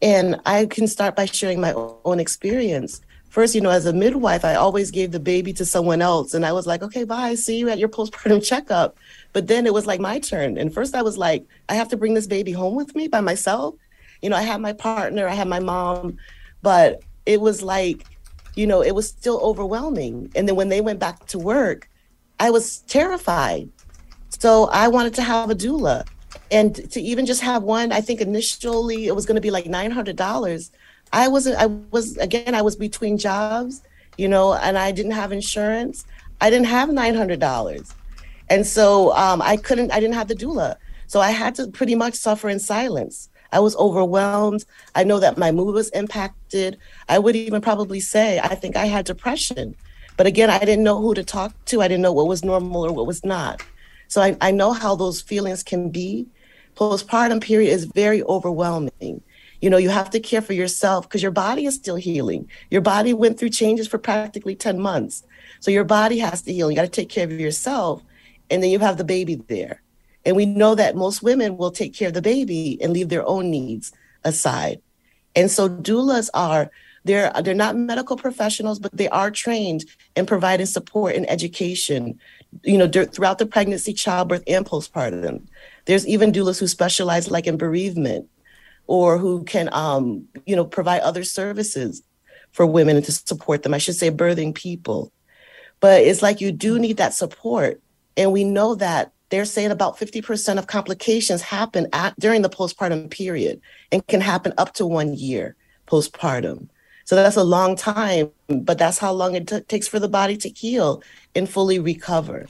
[0.03, 3.01] And I can start by sharing my own experience.
[3.31, 6.35] First, you know, as a midwife, I always gave the baby to someone else.
[6.35, 8.97] And I was like, okay, bye, see you at your postpartum checkup.
[9.33, 10.57] But then it was like my turn.
[10.57, 13.21] And first, I was like, I have to bring this baby home with me by
[13.21, 13.75] myself.
[14.23, 16.17] You know, I had my partner, I had my mom,
[16.63, 18.05] but it was like,
[18.55, 20.31] you know, it was still overwhelming.
[20.37, 21.89] And then when they went back to work,
[22.39, 23.69] I was terrified.
[24.29, 26.07] So I wanted to have a doula
[26.55, 29.65] and to even just have one i think initially it was going to be like
[29.65, 30.71] $900
[31.13, 33.83] i wasn't i was again i was between jobs
[34.17, 36.07] you know and i didn't have insurance.
[36.41, 37.95] I didn't have $900
[38.51, 40.77] and so um, i couldn't i didn't have the doula.
[41.07, 43.29] So i had to pretty much suffer in silence.
[43.53, 44.65] I was overwhelmed.
[44.95, 46.77] I know that my mood was impacted.
[47.09, 49.75] I would even probably say i think i had depression.
[50.17, 51.83] But again i didn't know who to talk to.
[51.83, 53.63] I didn't know what was normal or what was not.
[54.09, 56.29] So I, I know how those feelings can be
[56.75, 59.23] postpartum period is very overwhelming.
[59.61, 62.49] You know, you have to care for yourself because your body is still healing.
[62.71, 65.23] Your body went through changes for practically 10 months.
[65.61, 66.71] So your body has to heal.
[66.71, 68.03] You got to take care of yourself.
[68.51, 69.81] And then you have the baby there.
[70.27, 73.27] And we know that most women will take care of the baby and leave their
[73.27, 73.93] own needs
[74.25, 74.81] aside.
[75.37, 76.71] And so doulas are
[77.05, 79.85] they're they're not medical professionals, but they are trained
[80.17, 82.19] in providing support and education,
[82.63, 85.47] you know, throughout the pregnancy, childbirth, and postpartum.
[85.87, 88.29] There's even doulas who specialize like in bereavement
[88.87, 92.03] or who can, um, you know, provide other services
[92.53, 93.75] for women and to support them.
[93.75, 95.13] I should say birthing people.
[95.81, 97.81] But it's like you do need that support.
[98.17, 103.11] And we know that they're saying about 50% of complications happen at, during the postpartum
[103.11, 106.69] period and can happen up to one year postpartum.
[107.05, 110.37] So that's a long time, but that's how long it t- takes for the body
[110.39, 111.03] to heal
[111.35, 112.47] and fully recover.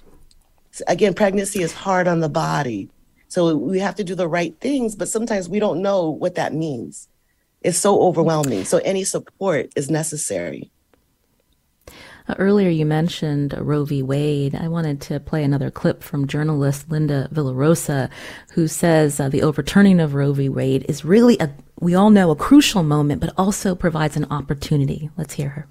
[0.71, 2.89] So again, pregnancy is hard on the body.
[3.29, 6.55] So we have to do the right things, but sometimes we don't know what that
[6.55, 7.09] means.
[7.63, 8.65] It's so overwhelming.
[8.65, 10.71] So any support is necessary.
[12.27, 14.03] Uh, earlier, you mentioned Roe v.
[14.03, 14.55] Wade.
[14.55, 18.09] I wanted to play another clip from journalist Linda Villarosa,
[18.53, 20.49] who says uh, the overturning of Roe v.
[20.49, 25.11] Wade is really a, we all know, a crucial moment, but also provides an opportunity.
[25.17, 25.69] Let's hear her.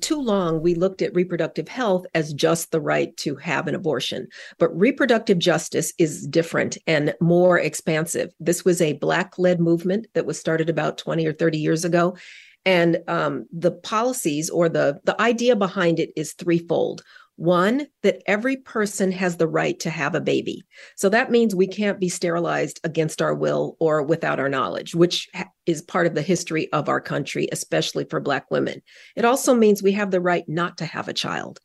[0.00, 4.28] Too long we looked at reproductive health as just the right to have an abortion
[4.58, 8.32] but reproductive justice is different and more expansive.
[8.38, 12.16] This was a black led movement that was started about 20 or 30 years ago
[12.64, 17.02] and um, the policies or the the idea behind it is threefold
[17.38, 20.64] one, that every person has the right to have a baby.
[20.96, 25.28] So that means we can't be sterilized against our will or without our knowledge, which
[25.64, 28.82] is part of the history of our country, especially for Black women.
[29.14, 31.60] It also means we have the right not to have a child.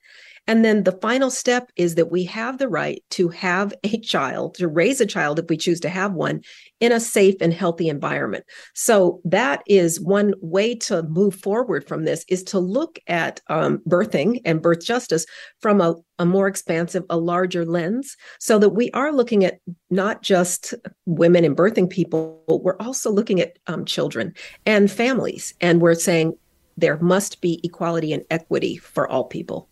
[0.46, 4.56] And then the final step is that we have the right to have a child,
[4.56, 6.42] to raise a child if we choose to have one
[6.84, 8.44] in a safe and healthy environment.
[8.74, 13.78] So that is one way to move forward from this is to look at um,
[13.88, 15.26] birthing and birth justice
[15.62, 20.24] from a, a more expansive, a larger lens, so that we are looking at not
[20.24, 20.74] just
[21.06, 24.34] women and birthing people, we're also looking at um, children
[24.66, 25.54] and families.
[25.62, 26.38] And we're saying
[26.76, 29.70] there must be equality and equity for all people.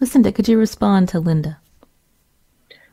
[0.00, 1.60] Lucinda, could you respond to Linda?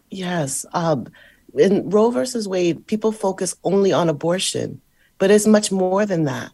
[0.10, 0.66] Yes.
[0.74, 1.08] Um,
[1.58, 4.82] in Roe versus Wade, people focus only on abortion,
[5.18, 6.52] but it's much more than that.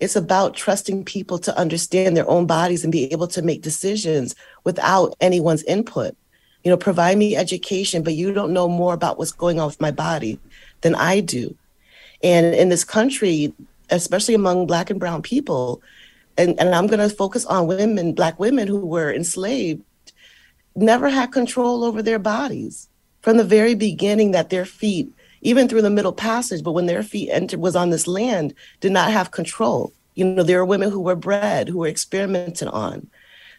[0.00, 4.34] It's about trusting people to understand their own bodies and be able to make decisions
[4.64, 6.16] without anyone's input.
[6.62, 9.80] You know, provide me education, but you don't know more about what's going on with
[9.80, 10.38] my body
[10.80, 11.56] than I do.
[12.22, 13.52] And in this country,
[13.90, 15.82] especially among Black and Brown people,
[16.36, 19.82] and, and I'm going to focus on women, Black women who were enslaved,
[20.74, 22.88] never had control over their bodies
[23.24, 25.10] from the very beginning that their feet,
[25.40, 28.92] even through the middle passage, but when their feet entered was on this land, did
[28.92, 29.94] not have control.
[30.14, 33.08] You know, there are women who were bred, who were experimented on.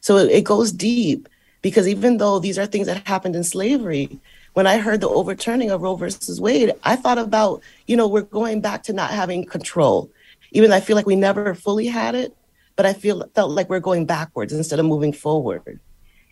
[0.02, 1.28] So it, it goes deep
[1.64, 4.20] because even though these are things that happened in slavery,
[4.54, 8.22] when I heard the overturning of Roe versus Wade, I thought about, you know, we're
[8.22, 10.12] going back to not having control.
[10.52, 12.38] Even though I feel like we never fully had it,
[12.76, 15.80] but I feel felt like we're going backwards instead of moving forward.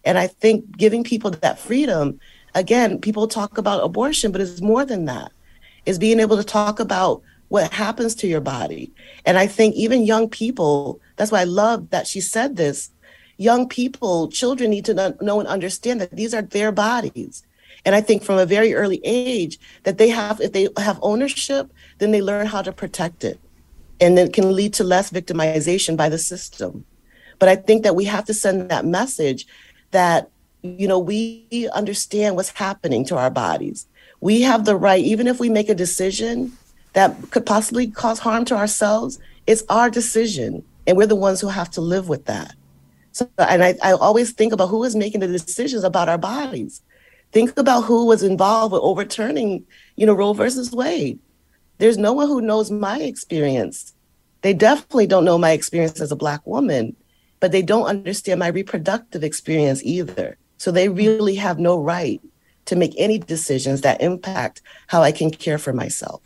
[0.05, 2.19] And I think giving people that freedom,
[2.55, 5.31] again, people talk about abortion, but it's more than that.
[5.85, 8.91] It's being able to talk about what happens to your body.
[9.25, 12.89] And I think even young people, that's why I love that she said this.
[13.37, 17.43] Young people, children need to know and understand that these are their bodies.
[17.85, 21.71] And I think from a very early age that they have, if they have ownership,
[21.97, 23.39] then they learn how to protect it
[23.99, 26.85] and it can lead to less victimization by the system.
[27.39, 29.47] But I think that we have to send that message
[29.91, 30.29] that
[30.63, 33.85] you know we understand what's happening to our bodies.
[34.21, 36.53] We have the right, even if we make a decision
[36.93, 41.49] that could possibly cause harm to ourselves, it's our decision, and we're the ones who
[41.49, 42.55] have to live with that.
[43.11, 46.81] So, and I, I always think about who is making the decisions about our bodies.
[47.31, 51.19] Think about who was involved with overturning, you know, Roe versus Wade.
[51.77, 53.93] There's no one who knows my experience.
[54.41, 56.95] They definitely don't know my experience as a Black woman,
[57.39, 60.37] but they don't understand my reproductive experience either.
[60.63, 62.21] So they really have no right
[62.67, 66.21] to make any decisions that impact how I can care for myself.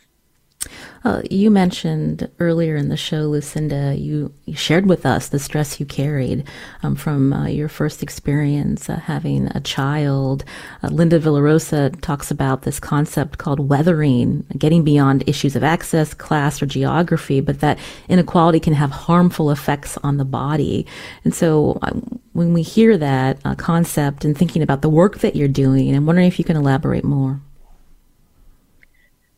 [1.04, 5.78] Uh, you mentioned earlier in the show, Lucinda, you, you shared with us the stress
[5.78, 6.44] you carried
[6.82, 10.44] um, from uh, your first experience uh, having a child.
[10.82, 16.60] Uh, Linda Villarosa talks about this concept called weathering, getting beyond issues of access, class,
[16.60, 20.86] or geography, but that inequality can have harmful effects on the body.
[21.24, 21.92] And so uh,
[22.32, 26.06] when we hear that uh, concept and thinking about the work that you're doing, I'm
[26.06, 27.40] wondering if you can elaborate more.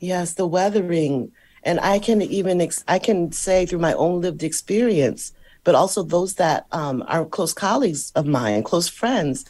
[0.00, 1.30] Yes, the weathering.
[1.62, 5.32] And I can even, ex- I can say through my own lived experience,
[5.62, 9.44] but also those that um, are close colleagues of mine, close friends,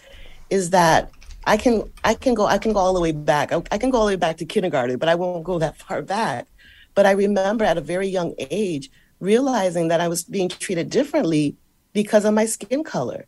[0.51, 1.11] is that
[1.45, 3.53] I can, I can go, I can go all the way back.
[3.53, 5.77] I, I can go all the way back to kindergarten, but I won't go that
[5.77, 6.49] far back.
[6.97, 8.91] But I remember at a very young age
[9.21, 11.57] realizing that I was being treated differently
[11.93, 13.27] because of my skin color.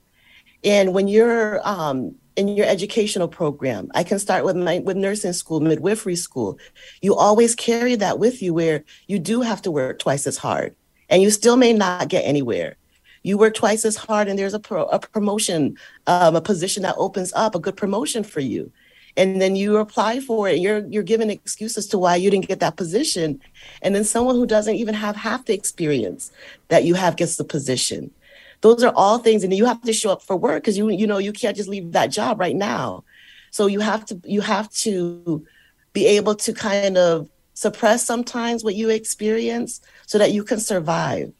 [0.64, 3.90] And when you're um, in your educational program.
[3.94, 6.58] I can start with my with nursing school, midwifery school.
[7.00, 10.74] You always carry that with you where you do have to work twice as hard
[11.08, 12.76] and you still may not get anywhere.
[13.24, 15.76] You work twice as hard, and there's a, pro, a promotion,
[16.08, 18.72] um, a position that opens up, a good promotion for you
[19.16, 22.48] and then you apply for it and you're you're given excuses to why you didn't
[22.48, 23.40] get that position
[23.82, 26.32] and then someone who doesn't even have half the experience
[26.68, 28.10] that you have gets the position
[28.62, 31.06] those are all things and you have to show up for work because you you
[31.06, 33.04] know you can't just leave that job right now
[33.50, 35.44] so you have to you have to
[35.92, 41.30] be able to kind of suppress sometimes what you experience so that you can survive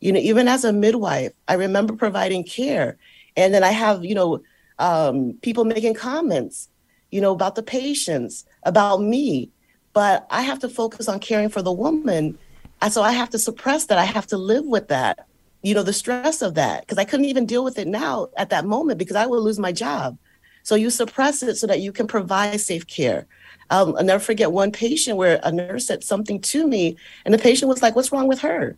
[0.00, 2.98] you know even as a midwife i remember providing care
[3.36, 4.42] and then i have you know
[4.78, 6.68] um, people making comments
[7.12, 9.50] you know, about the patients, about me.
[9.92, 12.36] But I have to focus on caring for the woman.
[12.80, 13.98] And so I have to suppress that.
[13.98, 15.26] I have to live with that,
[15.62, 18.50] you know, the stress of that, because I couldn't even deal with it now at
[18.50, 20.18] that moment because I would lose my job.
[20.64, 23.26] So you suppress it so that you can provide safe care.
[23.70, 27.38] Um, I'll never forget one patient where a nurse said something to me, and the
[27.38, 28.76] patient was like, What's wrong with her?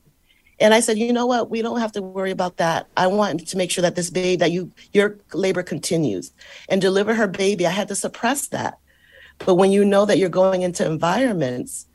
[0.60, 1.50] And I said, you know what?
[1.50, 2.86] We don't have to worry about that.
[2.96, 6.32] I want to make sure that this baby, that you, your labor continues
[6.68, 7.66] and deliver her baby.
[7.66, 8.78] I had to suppress that.
[9.38, 11.86] But when you know that you're going into environments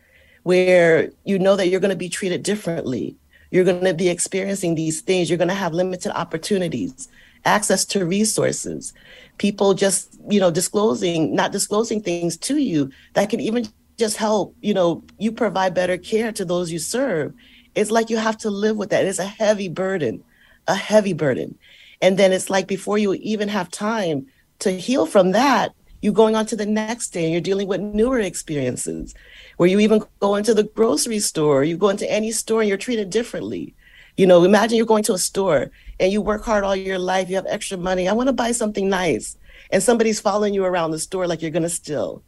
[0.43, 3.15] where you know that you're going to be treated differently,
[3.51, 7.07] you're going to be experiencing these things, you're going to have limited opportunities,
[7.45, 8.93] access to resources,
[9.37, 14.55] people just, you know, disclosing, not disclosing things to you that can even just help,
[14.61, 17.33] you know, you provide better care to those you serve
[17.75, 19.05] it's like you have to live with that.
[19.05, 20.23] It's a heavy burden,
[20.67, 21.57] a heavy burden.
[22.01, 24.27] And then it's like before you even have time
[24.59, 27.81] to heal from that, you're going on to the next day and you're dealing with
[27.81, 29.13] newer experiences
[29.57, 32.77] where you even go into the grocery store, you go into any store and you're
[32.77, 33.75] treated differently.
[34.15, 37.29] You know, imagine you're going to a store and you work hard all your life,
[37.29, 38.07] you have extra money.
[38.07, 39.37] I want to buy something nice.
[39.71, 42.23] And somebody's following you around the store like you're going to steal.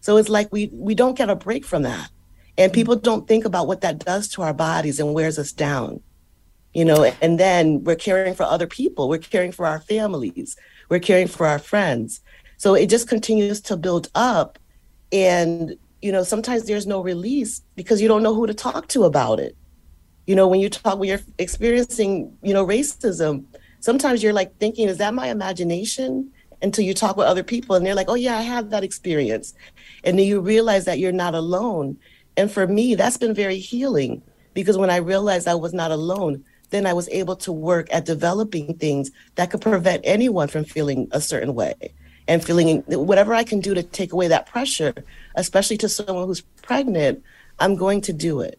[0.00, 2.10] So it's like we we don't get a break from that.
[2.58, 2.74] And mm-hmm.
[2.74, 6.00] people don't think about what that does to our bodies and wears us down.
[6.74, 10.56] You know, and then we're caring for other people, we're caring for our families,
[10.90, 12.20] we're caring for our friends.
[12.56, 14.58] So it just continues to build up.
[15.12, 19.04] And, you know, sometimes there's no release because you don't know who to talk to
[19.04, 19.56] about it.
[20.26, 23.44] You know, when you talk, when you're experiencing, you know, racism,
[23.80, 26.30] sometimes you're like thinking, is that my imagination?
[26.62, 29.52] Until you talk with other people and they're like, oh, yeah, I have that experience.
[30.02, 31.98] And then you realize that you're not alone.
[32.38, 34.22] And for me, that's been very healing
[34.54, 38.06] because when I realized I was not alone, then I was able to work at
[38.06, 41.92] developing things that could prevent anyone from feeling a certain way
[42.26, 44.94] and feeling whatever I can do to take away that pressure,
[45.34, 47.22] especially to someone who's pregnant,
[47.58, 48.58] I'm going to do it.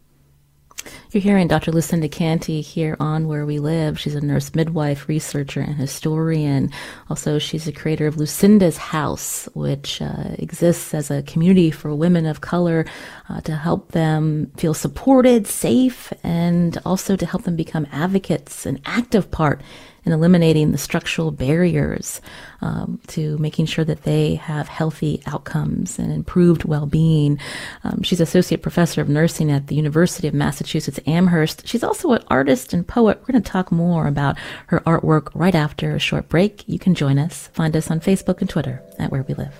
[1.12, 1.72] You're hearing Dr.
[1.72, 4.00] Lucinda Canty here on Where We Live.
[4.00, 6.72] She's a nurse midwife, researcher, and historian.
[7.10, 12.26] Also, she's the creator of Lucinda's House, which uh, exists as a community for women
[12.26, 12.86] of color
[13.30, 18.80] uh, to help them feel supported, safe, and also to help them become advocates, an
[18.86, 19.62] active part
[20.06, 22.22] in eliminating the structural barriers
[22.62, 27.40] um, to making sure that they have healthy outcomes and improved well-being.
[27.84, 31.68] Um, she's associate professor of nursing at the University of Massachusetts Amherst.
[31.68, 33.20] She's also an artist and poet.
[33.20, 34.38] We're going to talk more about
[34.68, 36.64] her artwork right after a short break.
[36.68, 37.50] You can join us.
[37.54, 39.54] Find us on Facebook and Twitter at Where We Live.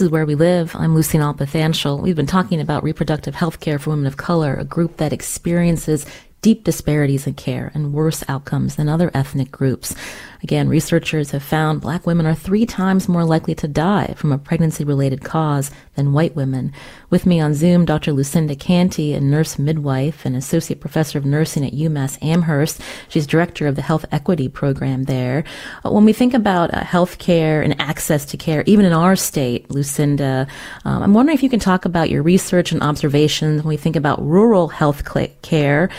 [0.00, 0.74] This is Where We Live.
[0.76, 2.00] I'm Lucy Nalpathanchel.
[2.00, 6.06] We've been talking about reproductive health care for women of color, a group that experiences
[6.42, 9.94] deep disparities in care and worse outcomes than other ethnic groups.
[10.42, 14.38] Again, researchers have found black women are three times more likely to die from a
[14.38, 16.72] pregnancy related cause than white women.
[17.10, 18.12] With me on Zoom, Dr.
[18.12, 22.80] Lucinda Canty, a nurse midwife and associate professor of nursing at UMass Amherst.
[23.08, 25.44] She's director of the health equity program there.
[25.84, 29.16] Uh, when we think about uh, health care and access to care, even in our
[29.16, 30.46] state, Lucinda,
[30.86, 33.96] um, I'm wondering if you can talk about your research and observations when we think
[33.96, 35.06] about rural health
[35.42, 35.90] care.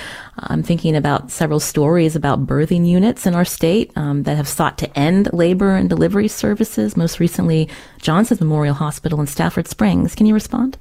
[0.43, 4.77] I'm thinking about several stories about birthing units in our state um, that have sought
[4.79, 6.97] to end labor and delivery services.
[6.97, 7.69] Most recently,
[7.99, 10.15] Johnson's Memorial Hospital in Stafford Springs.
[10.15, 10.77] Can you respond?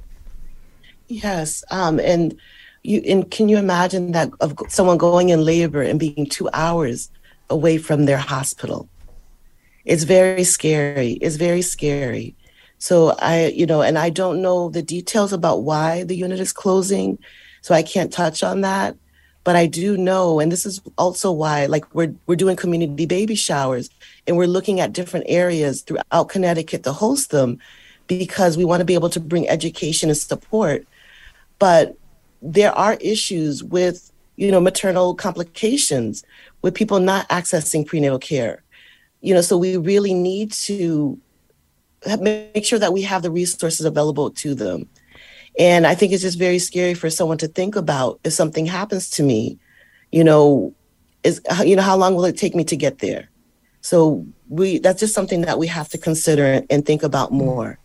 [1.07, 2.35] Yes, um, and
[2.83, 7.11] you and can you imagine that of someone going in labor and being two hours
[7.49, 8.89] away from their hospital?
[9.85, 11.13] It's very scary.
[11.13, 12.35] It's very scary.
[12.77, 16.51] So I, you know, and I don't know the details about why the unit is
[16.51, 17.19] closing,
[17.61, 18.95] so I can't touch on that.
[19.43, 23.35] But I do know, and this is also why, like we're we're doing community baby
[23.35, 23.89] showers,
[24.27, 27.57] and we're looking at different areas throughout Connecticut to host them,
[28.07, 30.85] because we want to be able to bring education and support.
[31.57, 31.97] But
[32.41, 36.23] there are issues with you know maternal complications,
[36.61, 38.63] with people not accessing prenatal care.
[39.21, 41.19] You know, so we really need to
[42.19, 44.89] make sure that we have the resources available to them.
[45.61, 49.11] And I think it's just very scary for someone to think about if something happens
[49.11, 49.59] to me,
[50.11, 50.73] you know,
[51.23, 53.29] is you know how long will it take me to get there?
[53.81, 57.43] So we that's just something that we have to consider and think about mm.
[57.45, 57.77] more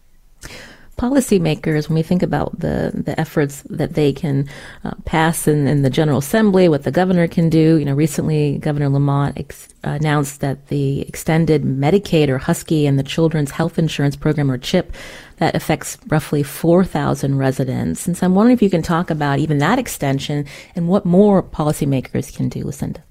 [0.97, 4.49] policymakers, when we think about the, the efforts that they can
[4.85, 8.59] uh, pass in, in the General Assembly, what the governor can do, you know, recently
[8.59, 14.17] Governor Lamont ex- announced that the extended Medicaid or Husky and the Children's Health Insurance
[14.17, 14.93] Program or CHIP
[15.37, 18.07] that affects roughly 4,000 residents.
[18.07, 21.43] And so I'm wondering if you can talk about even that extension and what more
[21.43, 23.03] policymakers can do, Lucinda.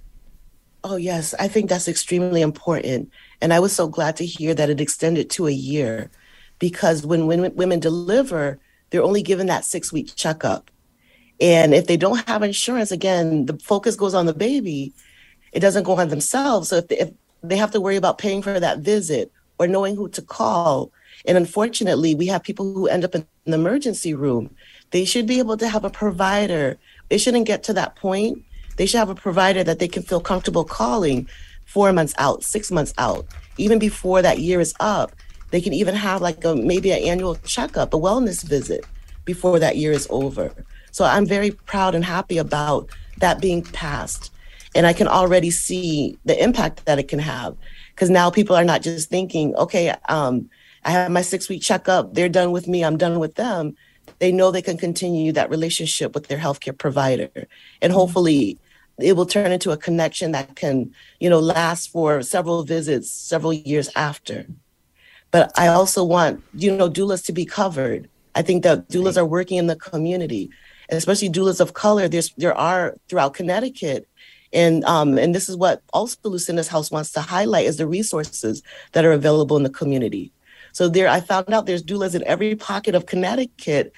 [0.84, 1.34] Oh, yes.
[1.40, 3.12] I think that's extremely important.
[3.42, 6.10] And I was so glad to hear that it extended to a year
[6.60, 10.72] because when, women deliver, they're only given that six week checkup.
[11.42, 14.94] And if they don't have insurance, again, the focus goes on the baby.
[15.52, 16.70] It doesn't go on themselves.
[16.70, 17.12] So if they, if
[17.44, 20.92] they have to worry about paying for that visit or knowing who to call,
[21.26, 24.54] and unfortunately, we have people who end up in the emergency room.
[24.92, 26.78] They should be able to have a provider.
[27.10, 28.44] They shouldn't get to that point.
[28.78, 31.28] They should have a provider that they can feel comfortable calling
[31.66, 33.26] four months out, six months out,
[33.58, 35.12] even before that year is up
[35.56, 38.86] they can even have like a maybe an annual checkup, a wellness visit
[39.24, 40.52] before that year is over.
[40.92, 42.90] So I'm very proud and happy about
[43.20, 44.34] that being passed.
[44.76, 47.56] And I can already see the impact that it can have
[47.92, 50.50] because now people are not just thinking, okay, um,
[50.84, 53.78] I have my six week checkup, they're done with me, I'm done with them.
[54.20, 57.30] They know they can continue that relationship with their healthcare provider.
[57.82, 57.94] And mm-hmm.
[57.94, 58.60] hopefully
[59.00, 63.54] it will turn into a connection that can, you know, last for several visits, several
[63.54, 64.46] years after.
[65.36, 68.08] But I also want, you know, doulas to be covered.
[68.36, 70.50] I think that doulas are working in the community,
[70.88, 72.08] especially doulas of color.
[72.08, 74.08] There's there are throughout Connecticut.
[74.54, 78.64] And um, and this is what also Lucinda's House wants to highlight is the resources
[78.94, 80.32] that are available in the community.
[80.72, 83.92] So there, I found out there's doulas in every pocket of Connecticut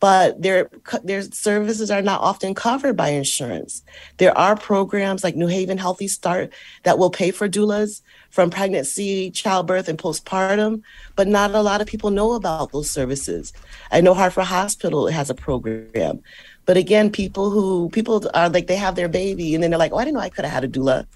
[0.00, 0.68] but their
[1.02, 3.82] their services are not often covered by insurance.
[4.18, 6.52] There are programs like New Haven Healthy Start
[6.82, 8.02] that will pay for doulas
[8.34, 10.82] from pregnancy, childbirth, and postpartum,
[11.14, 13.52] but not a lot of people know about those services.
[13.92, 16.20] I know Hartford Hospital has a program,
[16.66, 19.92] but again, people who people are like they have their baby and then they're like,
[19.92, 21.06] oh, I didn't know I could have had a doula.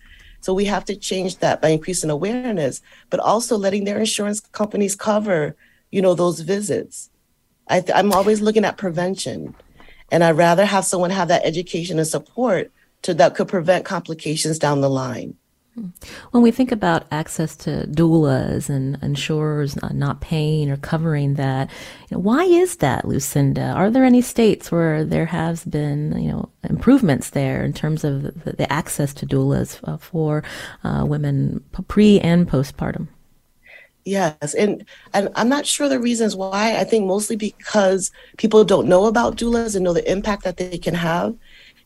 [0.43, 4.95] So we have to change that by increasing awareness, but also letting their insurance companies
[4.95, 5.57] cover,
[5.91, 7.11] you know, those visits.
[7.67, 9.57] I th- I'm always looking at prevention,
[10.13, 12.71] and I'd rather have someone have that education and support
[13.03, 15.37] to that could prevent complications down the line.
[16.31, 21.71] When we think about access to doulas and insurers not paying or covering that,
[22.09, 23.71] you know, why is that, Lucinda?
[23.73, 28.23] Are there any states where there has been, you know, improvements there in terms of
[28.23, 30.43] the, the access to doulas uh, for
[30.85, 33.09] uh, women pre and postpartum?
[34.05, 36.77] Yes, and and I'm not sure the reasons why.
[36.79, 40.79] I think mostly because people don't know about doulas and know the impact that they
[40.79, 41.37] can have.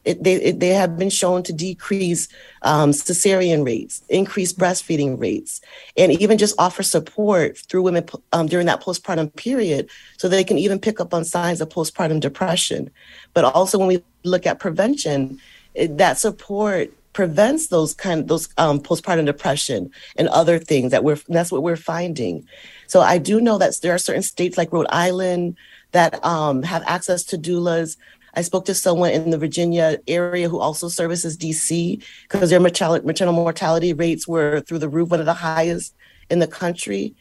[0.05, 2.29] It, they it, they have been shown to decrease
[2.63, 5.61] um, cesarean rates, increase breastfeeding rates,
[5.97, 10.59] and even just offer support through women um, during that postpartum period, so they can
[10.59, 12.91] even pick up on signs of postpartum depression.
[13.33, 15.41] But also, when we look at prevention,
[15.75, 21.19] it, that support prevents those kind those um, postpartum depression and other things that we're
[21.29, 22.47] that's what we're finding
[22.87, 25.57] so i do know that there are certain states like rhode island
[25.93, 27.97] that um, have access to doulas
[28.35, 33.01] i spoke to someone in the virginia area who also services dc because their maternal,
[33.05, 35.95] maternal mortality rates were through the roof one of the highest
[36.31, 37.15] in the country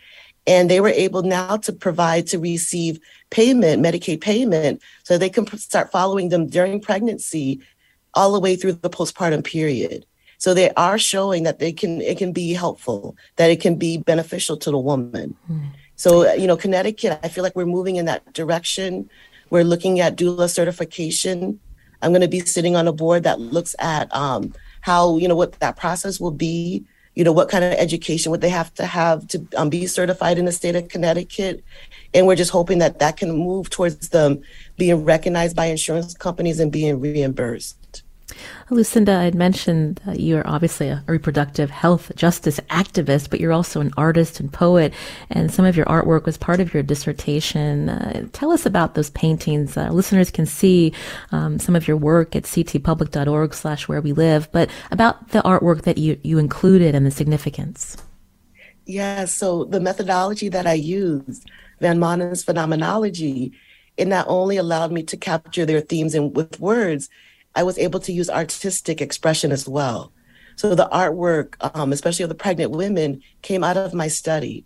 [0.48, 3.00] and they were able now to provide to receive
[3.30, 7.62] payment medicaid payment so they can start following them during pregnancy
[8.14, 10.06] all the way through the postpartum period.
[10.38, 13.98] So they are showing that they can it can be helpful, that it can be
[13.98, 15.36] beneficial to the woman.
[15.50, 15.70] Mm.
[15.96, 19.10] So you know, Connecticut, I feel like we're moving in that direction.
[19.52, 21.60] We're looking at doula certification.
[22.02, 25.36] I'm going to be sitting on a board that looks at um, how you know
[25.36, 26.86] what that process will be.
[27.16, 30.40] You know what kind of education would they have to have to um, be certified
[30.40, 31.64] in the state of Connecticut,
[32.14, 34.42] and we're just hoping that that can move towards them
[34.78, 38.04] being recognized by insurance companies and being reimbursed.
[38.70, 43.52] Lucinda, I had mentioned that you are obviously a reproductive health justice activist, but you're
[43.52, 44.94] also an artist and poet,
[45.30, 47.90] and some of your artwork was part of your dissertation.
[47.90, 49.76] Uh, tell us about those paintings.
[49.76, 50.94] Uh, listeners can see
[51.32, 55.84] um, some of your work at ctpublic.org slash where we live, but about the artwork
[55.84, 57.98] that you, you included and the significance.
[58.86, 63.54] Yeah, so the methodology that I used, Van Manen's phenomenology,
[63.98, 67.10] it not only allowed me to capture their themes in, with words,
[67.56, 70.12] I was able to use artistic expression as well.
[70.56, 74.66] So the artwork, um, especially of the pregnant women, came out of my study.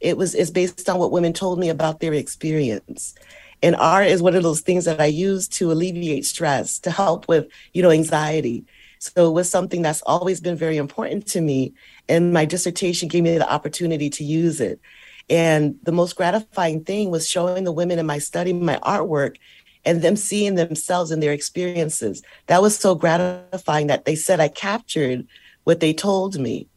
[0.00, 3.14] It was is based on what women told me about their experience.
[3.62, 7.28] And art is one of those things that I use to alleviate stress, to help
[7.28, 8.64] with, you know, anxiety.
[8.98, 11.74] So it was something that's always been very important to me.
[12.08, 14.80] And my dissertation gave me the opportunity to use it.
[15.30, 19.36] And the most gratifying thing was showing the women in my study my artwork
[19.84, 22.22] and them seeing themselves and their experiences.
[22.46, 25.26] That was so gratifying that they said I captured
[25.64, 26.68] what they told me.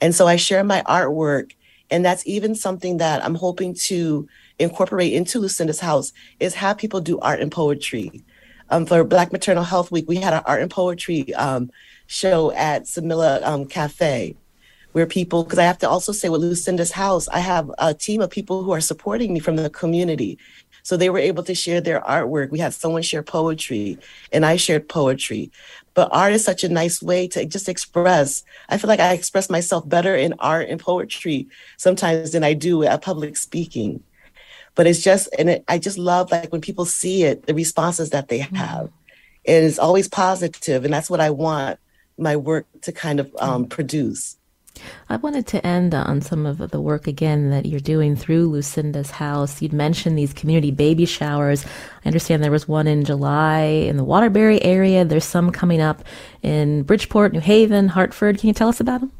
[0.00, 1.52] And so I share my artwork.
[1.90, 4.28] And that's even something that I'm hoping to
[4.58, 8.24] incorporate into Lucinda's house is have people do art and poetry.
[8.70, 11.70] Um, for Black Maternal Health Week, we had an art and poetry um,
[12.06, 14.36] show at Samila um, Cafe
[14.92, 18.20] where people, because I have to also say with Lucinda's house, I have a team
[18.20, 20.38] of people who are supporting me from the community.
[20.88, 22.48] So they were able to share their artwork.
[22.48, 23.98] We had someone share poetry,
[24.32, 25.52] and I shared poetry.
[25.92, 28.42] But art is such a nice way to just express.
[28.70, 32.84] I feel like I express myself better in art and poetry sometimes than I do
[32.84, 34.02] at public speaking.
[34.76, 38.08] But it's just, and it, I just love like when people see it, the responses
[38.08, 38.54] that they mm-hmm.
[38.54, 38.86] have.
[38.86, 39.52] Mm-hmm.
[39.52, 41.78] And it's always positive, and that's what I want
[42.16, 44.37] my work to kind of um, produce.
[45.08, 49.10] I wanted to end on some of the work again that you're doing through Lucinda's
[49.10, 49.60] house.
[49.60, 51.64] You'd mentioned these community baby showers.
[52.04, 55.04] I understand there was one in July in the Waterbury area.
[55.04, 56.04] There's some coming up
[56.42, 58.38] in Bridgeport, New Haven, Hartford.
[58.38, 59.12] Can you tell us about them?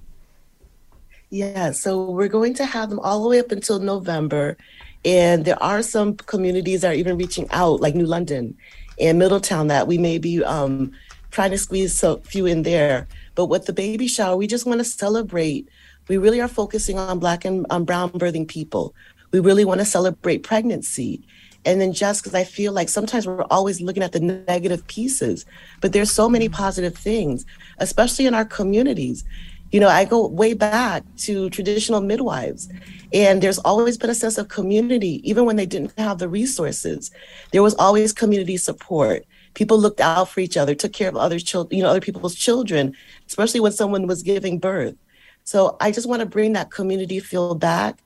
[1.31, 4.57] Yeah, so we're going to have them all the way up until November.
[5.05, 8.57] And there are some communities that are even reaching out, like New London
[8.99, 10.93] and Middletown, that we may be um,
[11.31, 13.07] trying to squeeze a few in there.
[13.39, 15.69] But with the baby shower, we just want to celebrate.
[16.09, 18.97] We really are focusing on Black and um, Brown birthing people.
[19.31, 21.23] We really want to celebrate pregnancy.
[21.65, 25.47] And then just because I feel like sometimes we're always looking at the negative pieces,
[25.81, 27.47] but there's so many positive things,
[27.79, 29.25] especially in our communities.
[29.71, 32.69] You know, I go way back to traditional midwives,
[33.13, 37.13] and there's always been a sense of community, even when they didn't have the resources.
[37.53, 39.25] There was always community support
[39.59, 42.37] people looked out for each other, took care of other children, you know, other people's
[42.37, 42.95] children,
[43.27, 44.95] especially when someone was giving birth.
[45.43, 47.99] So I just want to bring that community feel back.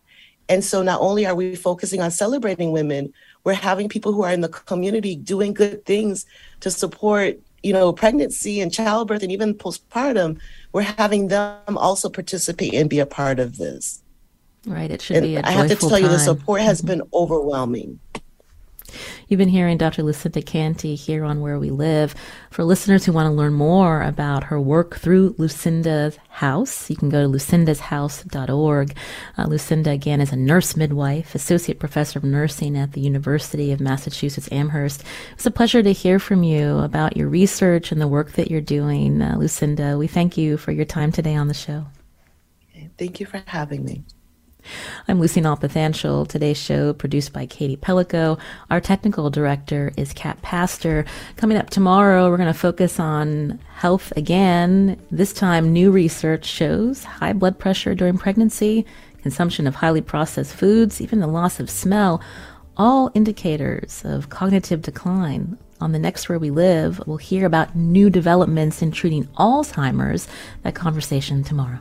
[0.49, 3.13] And so not only are we focusing on celebrating women,
[3.45, 6.25] we're having people who are in the community doing good things
[6.61, 10.41] to support, you know, pregnancy and childbirth and even postpartum.
[10.73, 14.03] We're having them also participate and be a part of this.
[14.67, 14.91] Right.
[14.91, 15.39] It should and be.
[15.39, 16.03] I have to tell time.
[16.03, 16.87] you, the support has mm-hmm.
[16.87, 18.01] been overwhelming.
[19.33, 20.03] You've been hearing Dr.
[20.03, 22.15] Lucinda Canty here on Where We Live.
[22.51, 27.09] For listeners who want to learn more about her work through Lucinda's House, you can
[27.09, 28.95] go to lucindashouse.org.
[29.39, 33.81] Uh, Lucinda, again, is a nurse midwife, associate professor of nursing at the University of
[33.81, 35.03] Massachusetts Amherst.
[35.33, 38.61] It's a pleasure to hear from you about your research and the work that you're
[38.61, 39.23] doing.
[39.23, 41.87] Uh, Lucinda, we thank you for your time today on the show.
[42.99, 44.05] Thank you for having me.
[45.09, 46.29] I'm Lucy Nalpathanchel.
[46.29, 48.39] Today's show produced by Katie Pellico.
[48.71, 51.05] Our technical director is Kat Pastor.
[51.37, 55.01] Coming up tomorrow, we're going to focus on health again.
[55.11, 58.87] This time, new research shows high blood pressure during pregnancy,
[59.23, 62.23] consumption of highly processed foods, even the loss of smell,
[62.77, 65.59] all indicators of cognitive decline.
[65.81, 70.29] On the next Where We Live, we'll hear about new developments in treating Alzheimer's.
[70.63, 71.81] That conversation tomorrow.